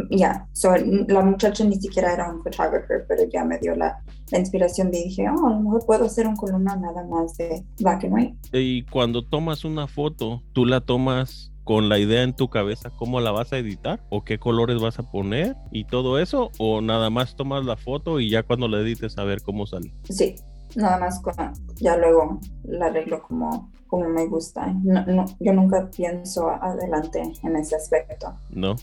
ya, 0.10 0.48
so, 0.52 0.76
la 0.76 1.22
muchacha 1.22 1.64
ni 1.64 1.76
siquiera 1.76 2.14
era 2.14 2.32
un 2.32 2.42
photographer, 2.42 3.06
pero 3.08 3.24
ya 3.32 3.46
me 3.46 3.60
dio 3.60 3.76
la, 3.76 4.04
la 4.32 4.40
inspiración 4.40 4.90
y 4.92 5.04
dije, 5.04 5.28
oh, 5.30 5.46
a 5.46 5.52
lo 5.52 5.60
mejor 5.60 5.86
puedo 5.86 6.06
hacer 6.06 6.28
un 6.28 6.36
columna 6.36 6.76
nada 6.76 7.06
más 7.06 7.38
de 7.38 7.64
black 7.80 8.06
and 8.06 8.14
white. 8.14 8.38
Y 8.54 8.82
cuando 8.86 9.24
tomas 9.24 9.66
una 9.66 9.86
foto, 9.88 10.42
tú 10.54 10.66
la 10.66 10.82
tomas 10.82 11.52
con 11.64 11.90
la 11.90 12.00
idea 12.00 12.24
en 12.24 12.36
tu 12.36 12.50
cabeza 12.50 12.92
cómo 12.92 13.20
la 13.20 13.32
vas 13.32 13.54
a 13.54 13.58
editar 13.58 14.04
o 14.10 14.24
qué 14.24 14.40
colores 14.40 14.80
vas 14.82 15.00
a 15.00 15.12
poner 15.12 15.56
y 15.72 15.86
todo 15.86 16.20
eso 16.20 16.52
o 16.58 16.82
nada 16.82 17.10
más 17.10 17.36
tomas 17.36 17.66
la 17.66 17.76
foto 17.76 18.20
y 18.20 18.30
ya 18.30 18.44
cuando 18.44 18.68
la 18.68 18.80
edites 18.80 19.18
a 19.18 19.24
ver 19.24 19.42
cómo 19.42 19.66
sale. 19.66 19.94
Sí, 20.10 20.36
nada 20.76 20.98
más 20.98 21.20
con, 21.20 21.34
ya 21.76 21.98
luego 21.98 22.40
la 22.64 22.88
arreglo 22.88 23.22
como, 23.24 23.72
como 23.88 24.10
me 24.10 24.26
gusta. 24.28 24.68
No, 24.84 25.26
yo 25.40 25.54
nunca 25.54 25.90
pienso 25.90 26.50
adelante 26.50 27.22
en 27.44 27.56
ese 27.56 27.76
aspecto. 27.76 28.34
No. 28.50 28.76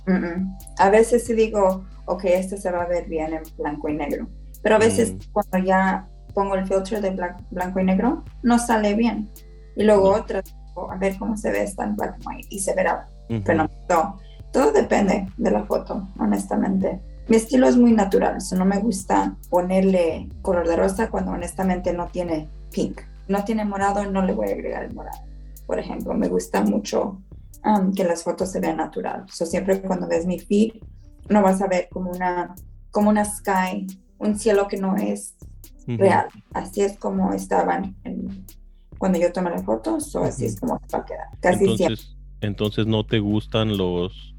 A 0.79 0.91
veces 0.91 1.25
sí 1.25 1.35
digo, 1.35 1.85
ok, 2.07 2.25
este 2.25 2.57
se 2.57 2.71
va 2.71 2.83
a 2.83 2.89
ver 2.89 3.09
bien 3.09 3.33
en 3.33 3.43
blanco 3.57 3.89
y 3.89 3.95
negro, 3.95 4.27
pero 4.63 4.77
a 4.77 4.79
veces 4.79 5.13
mm. 5.13 5.19
cuando 5.33 5.59
ya 5.59 6.09
pongo 6.35 6.55
el 6.55 6.67
filtro 6.67 7.01
de 7.01 7.11
blanco 7.51 7.81
y 7.81 7.85
negro, 7.85 8.25
no 8.43 8.59
sale 8.59 8.95
bien. 8.95 9.31
Y 9.77 9.85
luego 9.85 10.15
otra, 10.15 10.43
a 10.91 10.97
ver 10.97 11.17
cómo 11.19 11.37
se 11.37 11.51
ve 11.51 11.63
esta 11.63 11.85
en 11.85 11.97
black 11.97 12.15
and 12.15 12.27
white 12.27 12.49
y 12.51 12.59
se 12.59 12.75
verá. 12.75 13.09
Pero 13.29 13.55
no, 13.89 14.19
todo 14.53 14.73
depende 14.73 15.27
de 15.37 15.51
la 15.51 15.65
foto, 15.65 16.09
honestamente. 16.19 17.01
Mi 17.29 17.37
estilo 17.37 17.69
es 17.69 17.77
muy 17.77 17.93
natural, 17.93 18.39
eso 18.39 18.57
no 18.57 18.65
me 18.65 18.79
gusta 18.79 19.37
ponerle 19.49 20.29
color 20.43 20.69
de 20.69 20.77
rosa 20.77 21.09
cuando 21.09 21.33
honestamente 21.33 21.93
no 21.93 22.09
tiene 22.09 22.49
pink. 22.73 23.01
No 23.29 23.45
tiene 23.45 23.65
morado, 23.65 24.05
no 24.11 24.23
le 24.23 24.33
voy 24.33 24.49
a 24.49 24.53
agregar 24.53 24.85
el 24.85 24.95
morado. 24.95 25.23
Por 25.67 25.79
ejemplo, 25.79 26.13
me 26.15 26.29
gusta 26.29 26.63
mucho 26.63 27.23
um, 27.65 27.95
que 27.95 28.05
las 28.05 28.25
fotos 28.25 28.51
se 28.51 28.61
vean 28.61 28.79
natural. 28.79 29.25
So, 29.31 29.47
siempre 29.47 29.81
cuando 29.81 30.09
ves 30.09 30.27
mi 30.27 30.39
feed, 30.39 30.75
no 31.29 31.43
vas 31.43 31.63
a 31.63 31.69
ver 31.69 31.89
como 31.91 32.11
una, 32.11 32.55
como 32.91 33.11
una 33.11 33.25
sky, 33.25 33.87
un 34.19 34.39
cielo 34.39 34.67
que 34.67 34.77
no 34.77 34.97
es 34.97 35.37
real. 35.87 36.27
Así 36.53 36.83
es 36.83 36.99
como 36.99 37.33
estaban 37.33 37.97
cuando 38.99 39.19
yo 39.19 39.33
tomé 39.33 39.51
las 39.51 39.65
fotos, 39.65 40.15
o 40.15 40.23
así 40.25 40.45
es 40.45 40.61
como 40.61 40.81
va 40.95 40.99
a 40.99 41.05
quedar. 41.05 41.29
Casi 41.41 41.65
entonces, 41.65 41.77
siempre. 41.77 42.23
Entonces, 42.41 42.87
¿no 42.87 43.05
te 43.05 43.21
gustan 43.21 43.77
los 43.77 44.32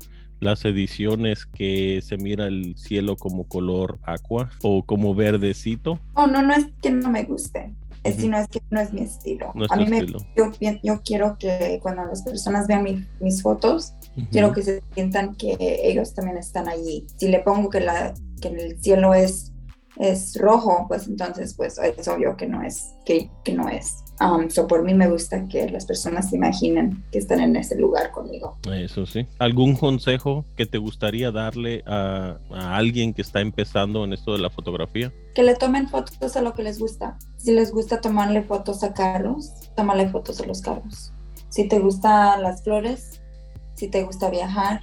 las 0.44 0.66
ediciones 0.66 1.46
que 1.46 2.02
se 2.02 2.18
mira 2.18 2.48
el 2.48 2.76
cielo 2.78 3.16
como 3.16 3.46
color 3.46 4.00
aqua 4.04 4.50
o 4.62 4.84
como 4.84 5.16
verdecito. 5.16 6.00
Oh, 6.14 6.28
no, 6.28 6.42
no 6.42 6.54
es 6.54 6.68
que 6.82 6.92
no 6.92 7.10
me 7.10 7.24
guste, 7.24 7.74
es, 8.04 8.18
sino 8.18 8.38
es 8.38 8.48
que 8.48 8.62
no 8.70 8.82
es 8.82 8.94
mi 8.94 9.02
estilo. 9.02 9.54
a 9.70 9.76
mí 9.76 9.88
me, 9.88 10.06
yo, 10.06 10.52
yo, 10.84 11.02
quiero 11.04 11.38
que 11.38 11.80
cuando 11.82 12.06
las 12.06 12.22
personas 12.24 12.68
vean 12.68 13.08
mis 13.20 13.42
fotos, 13.42 13.94
quiero 14.32 14.52
que 14.52 14.62
se 14.62 14.84
sientan 14.94 15.36
que 15.36 15.56
ellos 15.60 16.14
también 16.14 16.38
están 16.38 16.68
allí. 16.68 17.06
Si 17.18 17.30
le 17.30 17.40
pongo 17.40 17.70
que, 17.70 17.80
la, 17.80 18.14
que 18.42 18.50
el 18.50 18.80
cielo 18.82 19.14
es 19.14 19.53
es 19.98 20.38
rojo, 20.40 20.86
pues 20.88 21.08
entonces 21.08 21.54
pues 21.54 21.78
es 21.78 22.08
obvio 22.08 22.36
que 22.36 22.48
no 22.48 22.64
es, 22.64 22.94
que, 23.06 23.30
que 23.44 23.54
no 23.54 23.70
es. 23.70 24.04
Um, 24.20 24.50
so 24.50 24.68
por 24.68 24.84
mí 24.84 24.94
me 24.94 25.10
gusta 25.10 25.48
que 25.48 25.70
las 25.70 25.86
personas 25.86 26.30
se 26.30 26.36
imaginen 26.36 27.04
que 27.12 27.18
están 27.18 27.40
en 27.40 27.56
ese 27.56 27.76
lugar 27.76 28.12
conmigo. 28.12 28.58
Eso 28.72 29.06
sí. 29.06 29.28
¿Algún 29.40 29.76
consejo 29.76 30.46
que 30.56 30.66
te 30.66 30.78
gustaría 30.78 31.32
darle 31.32 31.84
a, 31.86 32.38
a 32.52 32.78
alguien 32.78 33.14
que 33.14 33.22
está 33.22 33.42
empezando 33.42 34.04
en 34.04 34.14
esto 34.14 34.34
de 34.34 34.40
la 34.40 34.50
fotografía? 34.50 35.12
Que 35.34 35.44
le 35.44 35.56
tomen 35.56 35.88
fotos 35.88 36.36
a 36.36 36.42
lo 36.42 36.54
que 36.54 36.64
les 36.64 36.80
gusta. 36.80 37.18
Si 37.38 37.52
les 37.52 37.72
gusta 37.72 38.02
tomarle 38.02 38.44
fotos 38.44 38.84
a 38.84 38.94
carros, 38.94 39.52
tómale 39.76 40.08
fotos 40.10 40.40
a 40.42 40.46
los 40.46 40.62
carros. 40.62 41.12
Si 41.50 41.68
te 41.68 41.80
gustan 41.80 42.42
las 42.44 42.64
flores, 42.64 43.22
si 43.74 43.88
te 43.88 44.04
gusta 44.04 44.30
viajar, 44.30 44.82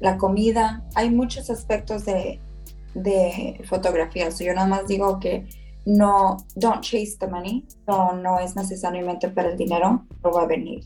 la 0.00 0.18
comida, 0.18 0.84
hay 0.94 1.10
muchos 1.10 1.48
aspectos 1.48 2.04
de, 2.04 2.40
de 2.94 3.60
fotografía. 3.68 4.28
yo 4.28 4.54
nada 4.54 4.66
más 4.66 4.86
digo 4.86 5.18
que 5.18 5.46
no, 5.84 6.36
don't 6.54 6.80
chase 6.80 7.16
the 7.18 7.26
money, 7.26 7.66
no, 7.86 8.12
no 8.12 8.38
es 8.38 8.54
necesariamente 8.54 9.28
para 9.28 9.50
el 9.50 9.56
dinero, 9.56 10.04
no 10.22 10.30
va 10.30 10.42
a 10.42 10.46
venir. 10.46 10.84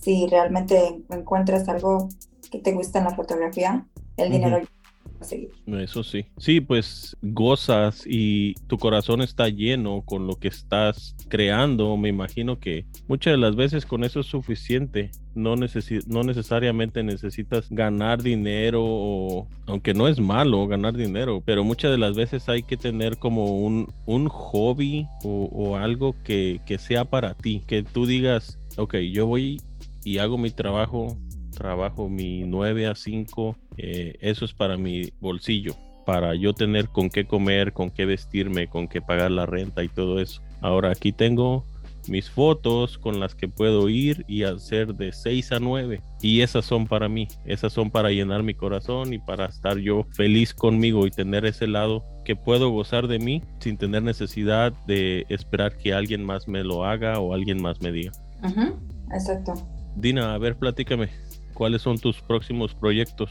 Si 0.00 0.26
realmente 0.26 1.02
encuentras 1.10 1.68
algo 1.68 2.08
que 2.50 2.58
te 2.58 2.72
gusta 2.72 2.98
en 2.98 3.04
la 3.04 3.14
fotografía, 3.14 3.86
el 4.16 4.30
dinero 4.30 4.60
seguir. 5.24 5.50
Eso 5.66 6.02
sí. 6.02 6.26
Sí, 6.38 6.60
pues 6.60 7.16
gozas 7.22 8.04
y 8.06 8.54
tu 8.66 8.78
corazón 8.78 9.22
está 9.22 9.48
lleno 9.48 10.02
con 10.02 10.26
lo 10.26 10.36
que 10.36 10.48
estás 10.48 11.16
creando. 11.28 11.96
Me 11.96 12.08
imagino 12.08 12.58
que 12.58 12.86
muchas 13.08 13.32
de 13.32 13.38
las 13.38 13.56
veces 13.56 13.86
con 13.86 14.04
eso 14.04 14.20
es 14.20 14.26
suficiente. 14.26 15.10
No, 15.34 15.54
no 15.56 16.22
necesariamente 16.24 17.02
necesitas 17.02 17.68
ganar 17.70 18.22
dinero 18.22 19.46
aunque 19.66 19.94
no 19.94 20.08
es 20.08 20.20
malo 20.20 20.66
ganar 20.66 20.94
dinero, 20.94 21.42
pero 21.44 21.64
muchas 21.64 21.90
de 21.90 21.98
las 21.98 22.14
veces 22.14 22.48
hay 22.48 22.62
que 22.62 22.76
tener 22.76 23.16
como 23.18 23.58
un, 23.58 23.92
un 24.06 24.28
hobby 24.28 25.06
o, 25.24 25.48
o 25.52 25.76
algo 25.76 26.14
que, 26.24 26.60
que 26.66 26.78
sea 26.78 27.04
para 27.04 27.34
ti, 27.34 27.62
que 27.66 27.82
tú 27.82 28.06
digas, 28.06 28.58
ok, 28.76 28.96
yo 28.96 29.26
voy 29.26 29.60
y 30.04 30.18
hago 30.18 30.38
mi 30.38 30.50
trabajo 30.50 31.16
trabajo 31.52 32.08
mi 32.08 32.42
9 32.44 32.86
a 32.86 32.94
5, 32.94 33.56
eh, 33.76 34.14
eso 34.20 34.44
es 34.44 34.52
para 34.52 34.76
mi 34.76 35.12
bolsillo, 35.20 35.74
para 36.04 36.34
yo 36.34 36.52
tener 36.52 36.88
con 36.88 37.10
qué 37.10 37.24
comer, 37.24 37.72
con 37.72 37.90
qué 37.90 38.04
vestirme, 38.06 38.66
con 38.66 38.88
qué 38.88 39.00
pagar 39.00 39.30
la 39.30 39.46
renta 39.46 39.84
y 39.84 39.88
todo 39.88 40.20
eso. 40.20 40.42
Ahora 40.60 40.90
aquí 40.90 41.12
tengo 41.12 41.64
mis 42.08 42.30
fotos 42.30 42.98
con 42.98 43.20
las 43.20 43.34
que 43.34 43.48
puedo 43.48 43.88
ir 43.88 44.24
y 44.28 44.42
hacer 44.42 44.94
de 44.94 45.12
6 45.12 45.52
a 45.52 45.60
9 45.60 46.00
y 46.20 46.40
esas 46.40 46.64
son 46.64 46.86
para 46.86 47.08
mí, 47.08 47.28
esas 47.44 47.72
son 47.72 47.90
para 47.90 48.10
llenar 48.10 48.42
mi 48.42 48.54
corazón 48.54 49.12
y 49.12 49.18
para 49.18 49.46
estar 49.46 49.78
yo 49.78 50.04
feliz 50.10 50.54
conmigo 50.54 51.06
y 51.06 51.10
tener 51.10 51.44
ese 51.44 51.66
lado 51.66 52.04
que 52.24 52.36
puedo 52.36 52.70
gozar 52.70 53.06
de 53.08 53.18
mí 53.18 53.42
sin 53.60 53.76
tener 53.76 54.02
necesidad 54.02 54.72
de 54.86 55.26
esperar 55.28 55.76
que 55.76 55.92
alguien 55.92 56.24
más 56.24 56.48
me 56.48 56.64
lo 56.64 56.84
haga 56.84 57.18
o 57.20 57.34
alguien 57.34 57.60
más 57.60 57.80
me 57.80 57.92
diga. 57.92 58.12
Exacto. 59.12 59.54
Dina, 59.94 60.34
a 60.34 60.38
ver, 60.38 60.56
platícame, 60.56 61.10
¿Cuáles 61.62 61.82
son 61.82 61.96
tus 61.96 62.20
próximos 62.20 62.74
proyectos? 62.74 63.30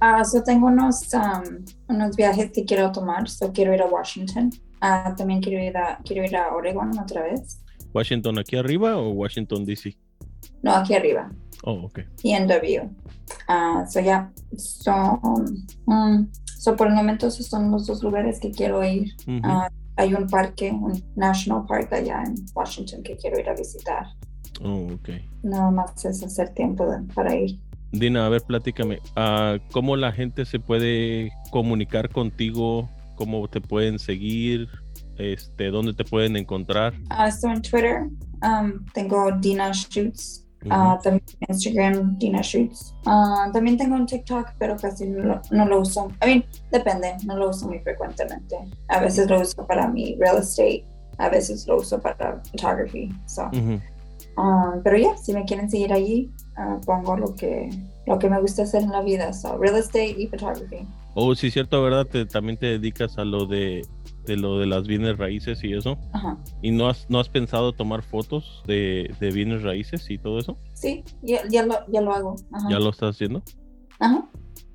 Ah, 0.00 0.22
yo 0.32 0.40
tengo 0.44 0.68
unos, 0.68 1.12
um, 1.14 1.64
unos 1.88 2.14
viajes 2.14 2.52
que 2.52 2.64
quiero 2.64 2.92
tomar. 2.92 3.28
So 3.28 3.52
quiero 3.52 3.74
ir 3.74 3.82
a 3.82 3.86
Washington. 3.86 4.52
Uh, 4.80 5.16
también 5.16 5.42
quiero 5.42 5.60
ir, 5.60 5.76
a, 5.76 5.98
quiero 6.04 6.22
ir 6.22 6.36
a 6.36 6.54
Oregon 6.54 6.96
otra 6.96 7.24
vez. 7.24 7.60
¿Washington 7.92 8.38
aquí 8.38 8.54
arriba 8.54 8.96
o 8.96 9.10
Washington 9.10 9.64
DC? 9.64 9.96
No, 10.62 10.76
aquí 10.76 10.94
arriba. 10.94 11.32
Oh, 11.64 11.86
ok. 11.86 12.02
PNW. 12.22 12.84
Uh, 13.48 13.84
so 13.90 13.98
ya, 13.98 14.30
son, 14.56 15.18
um, 15.86 16.28
so 16.56 16.76
por 16.76 16.86
el 16.86 16.94
momento 16.94 17.26
esos 17.26 17.46
son 17.46 17.72
los 17.72 17.88
dos 17.88 18.00
lugares 18.04 18.38
que 18.38 18.52
quiero 18.52 18.84
ir. 18.84 19.12
Uh, 19.26 19.66
hay 19.96 20.14
un 20.14 20.28
parque, 20.28 20.70
un 20.70 21.02
National 21.16 21.66
Park 21.66 21.92
allá 21.94 22.22
en 22.22 22.36
Washington 22.54 23.02
que 23.02 23.16
quiero 23.16 23.40
ir 23.40 23.48
a 23.48 23.54
visitar. 23.54 24.06
Oh, 24.62 24.86
ok. 24.92 25.08
Nada 25.42 25.72
más 25.72 26.04
es 26.04 26.22
hacer 26.22 26.50
tiempo 26.50 26.86
para 27.12 27.34
ir. 27.34 27.58
Dina, 27.92 28.24
a 28.24 28.28
ver, 28.30 28.42
platícame, 28.42 29.00
uh, 29.16 29.58
¿cómo 29.70 29.96
la 29.96 30.12
gente 30.12 30.46
se 30.46 30.58
puede 30.58 31.30
comunicar 31.50 32.08
contigo? 32.08 32.88
¿Cómo 33.16 33.46
te 33.48 33.60
pueden 33.60 33.98
seguir? 33.98 34.66
Este, 35.18 35.70
¿Dónde 35.70 35.92
te 35.92 36.02
pueden 36.02 36.36
encontrar? 36.36 36.94
Uh, 37.10 37.46
en 37.46 37.60
Twitter, 37.60 38.04
um, 38.42 38.82
tengo 38.94 39.30
Dina 39.32 39.70
Shoots, 39.72 40.46
uh, 40.64 40.98
también 41.02 41.22
Instagram, 41.48 42.16
Dina 42.18 42.40
Shoots. 42.40 42.94
Uh, 43.04 43.52
también 43.52 43.76
tengo 43.76 43.94
un 43.94 44.06
TikTok, 44.06 44.52
pero 44.58 44.74
casi 44.76 45.06
no 45.06 45.22
lo, 45.22 45.42
no 45.50 45.66
lo 45.66 45.80
uso. 45.82 46.08
I 46.22 46.26
mean, 46.26 46.44
depende, 46.70 47.14
no 47.26 47.36
lo 47.36 47.50
uso 47.50 47.68
muy 47.68 47.80
frecuentemente. 47.80 48.56
A 48.88 49.00
veces 49.00 49.28
lo 49.28 49.42
uso 49.42 49.66
para 49.66 49.86
mi 49.86 50.16
real 50.16 50.38
estate, 50.38 50.86
a 51.18 51.28
veces 51.28 51.66
lo 51.68 51.76
uso 51.76 52.00
para 52.00 52.42
photography. 52.50 53.10
So. 53.26 53.50
Um, 54.38 54.82
pero 54.82 54.96
ya, 54.96 55.14
si 55.18 55.34
me 55.34 55.44
quieren 55.44 55.68
seguir 55.70 55.92
allí, 55.92 56.30
uh, 56.56 56.80
pongo 56.84 57.16
lo 57.16 57.34
que, 57.34 57.70
lo 58.06 58.18
que 58.18 58.28
me 58.28 58.40
gusta 58.40 58.62
hacer 58.62 58.82
en 58.82 58.90
la 58.90 59.02
vida, 59.02 59.32
so, 59.32 59.58
real 59.58 59.76
estate 59.76 60.16
y 60.18 60.26
photography. 60.26 60.86
Oh, 61.14 61.34
sí, 61.34 61.50
cierto, 61.50 61.82
¿verdad? 61.82 62.06
Te, 62.06 62.24
también 62.24 62.56
te 62.56 62.66
dedicas 62.66 63.18
a 63.18 63.24
lo 63.24 63.46
de, 63.46 63.86
de 64.24 64.36
lo 64.36 64.58
de 64.58 64.66
las 64.66 64.86
bienes 64.86 65.18
raíces 65.18 65.62
y 65.62 65.74
eso. 65.74 65.98
Ajá. 66.12 66.38
¿Y 66.62 66.70
no 66.70 66.88
has, 66.88 67.08
no 67.10 67.20
has 67.20 67.28
pensado 67.28 67.72
tomar 67.72 68.02
fotos 68.02 68.62
de, 68.66 69.14
de 69.20 69.30
bienes 69.30 69.62
raíces 69.62 70.08
y 70.10 70.16
todo 70.18 70.38
eso? 70.38 70.56
Sí, 70.72 71.04
ya, 71.22 71.46
ya, 71.48 71.66
lo, 71.66 71.74
ya 71.88 72.00
lo 72.00 72.12
hago. 72.12 72.36
Ajá. 72.52 72.68
¿Ya 72.70 72.78
lo 72.78 72.90
estás 72.90 73.16
haciendo? 73.16 73.42
Ajá. 73.98 74.26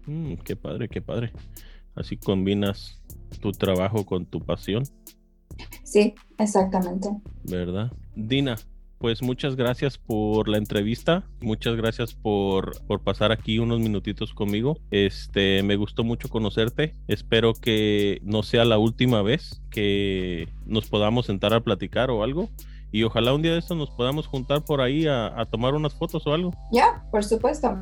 Mm, 0.06 0.36
qué 0.36 0.56
padre, 0.56 0.88
qué 0.88 1.02
padre. 1.02 1.34
Así 1.96 2.18
combinas 2.18 3.02
tu 3.42 3.52
trabajo 3.52 4.06
con 4.06 4.26
tu 4.26 4.40
pasión. 4.40 4.84
Sí, 5.84 6.14
exactamente. 6.38 7.10
¿Verdad? 7.46 7.92
Dina, 8.16 8.58
pues 9.00 9.22
muchas 9.22 9.56
gracias 9.56 9.98
por 9.98 10.48
la 10.50 10.58
entrevista, 10.58 11.24
muchas 11.42 11.76
gracias 11.76 12.14
por, 12.14 12.82
por 12.88 13.02
pasar 13.02 13.32
aquí 13.32 13.60
unos 13.60 13.80
minutitos 13.80 14.34
conmigo. 14.34 14.78
Este, 14.92 15.64
me 15.64 15.76
gustó 15.76 16.04
mucho 16.04 16.30
conocerte. 16.30 16.94
Espero 17.08 17.54
que 17.54 18.20
no 18.24 18.44
sea 18.44 18.66
la 18.66 18.78
última 18.78 19.22
vez 19.22 19.62
que 19.70 20.48
nos 20.66 20.88
podamos 20.90 21.28
sentar 21.28 21.54
a 21.54 21.62
platicar 21.62 22.10
o 22.10 22.24
algo 22.24 22.50
y 22.92 23.04
ojalá 23.04 23.34
un 23.34 23.42
día 23.42 23.54
de 23.54 23.60
estos 23.60 23.78
nos 23.78 23.90
podamos 23.90 24.28
juntar 24.28 24.64
por 24.64 24.82
ahí 24.82 25.06
a, 25.08 25.46
tomar 25.52 25.74
unas 25.74 25.94
fotos 25.94 26.26
o 26.26 26.34
algo. 26.34 26.54
Ya, 26.72 27.04
por 27.12 27.24
supuesto. 27.24 27.78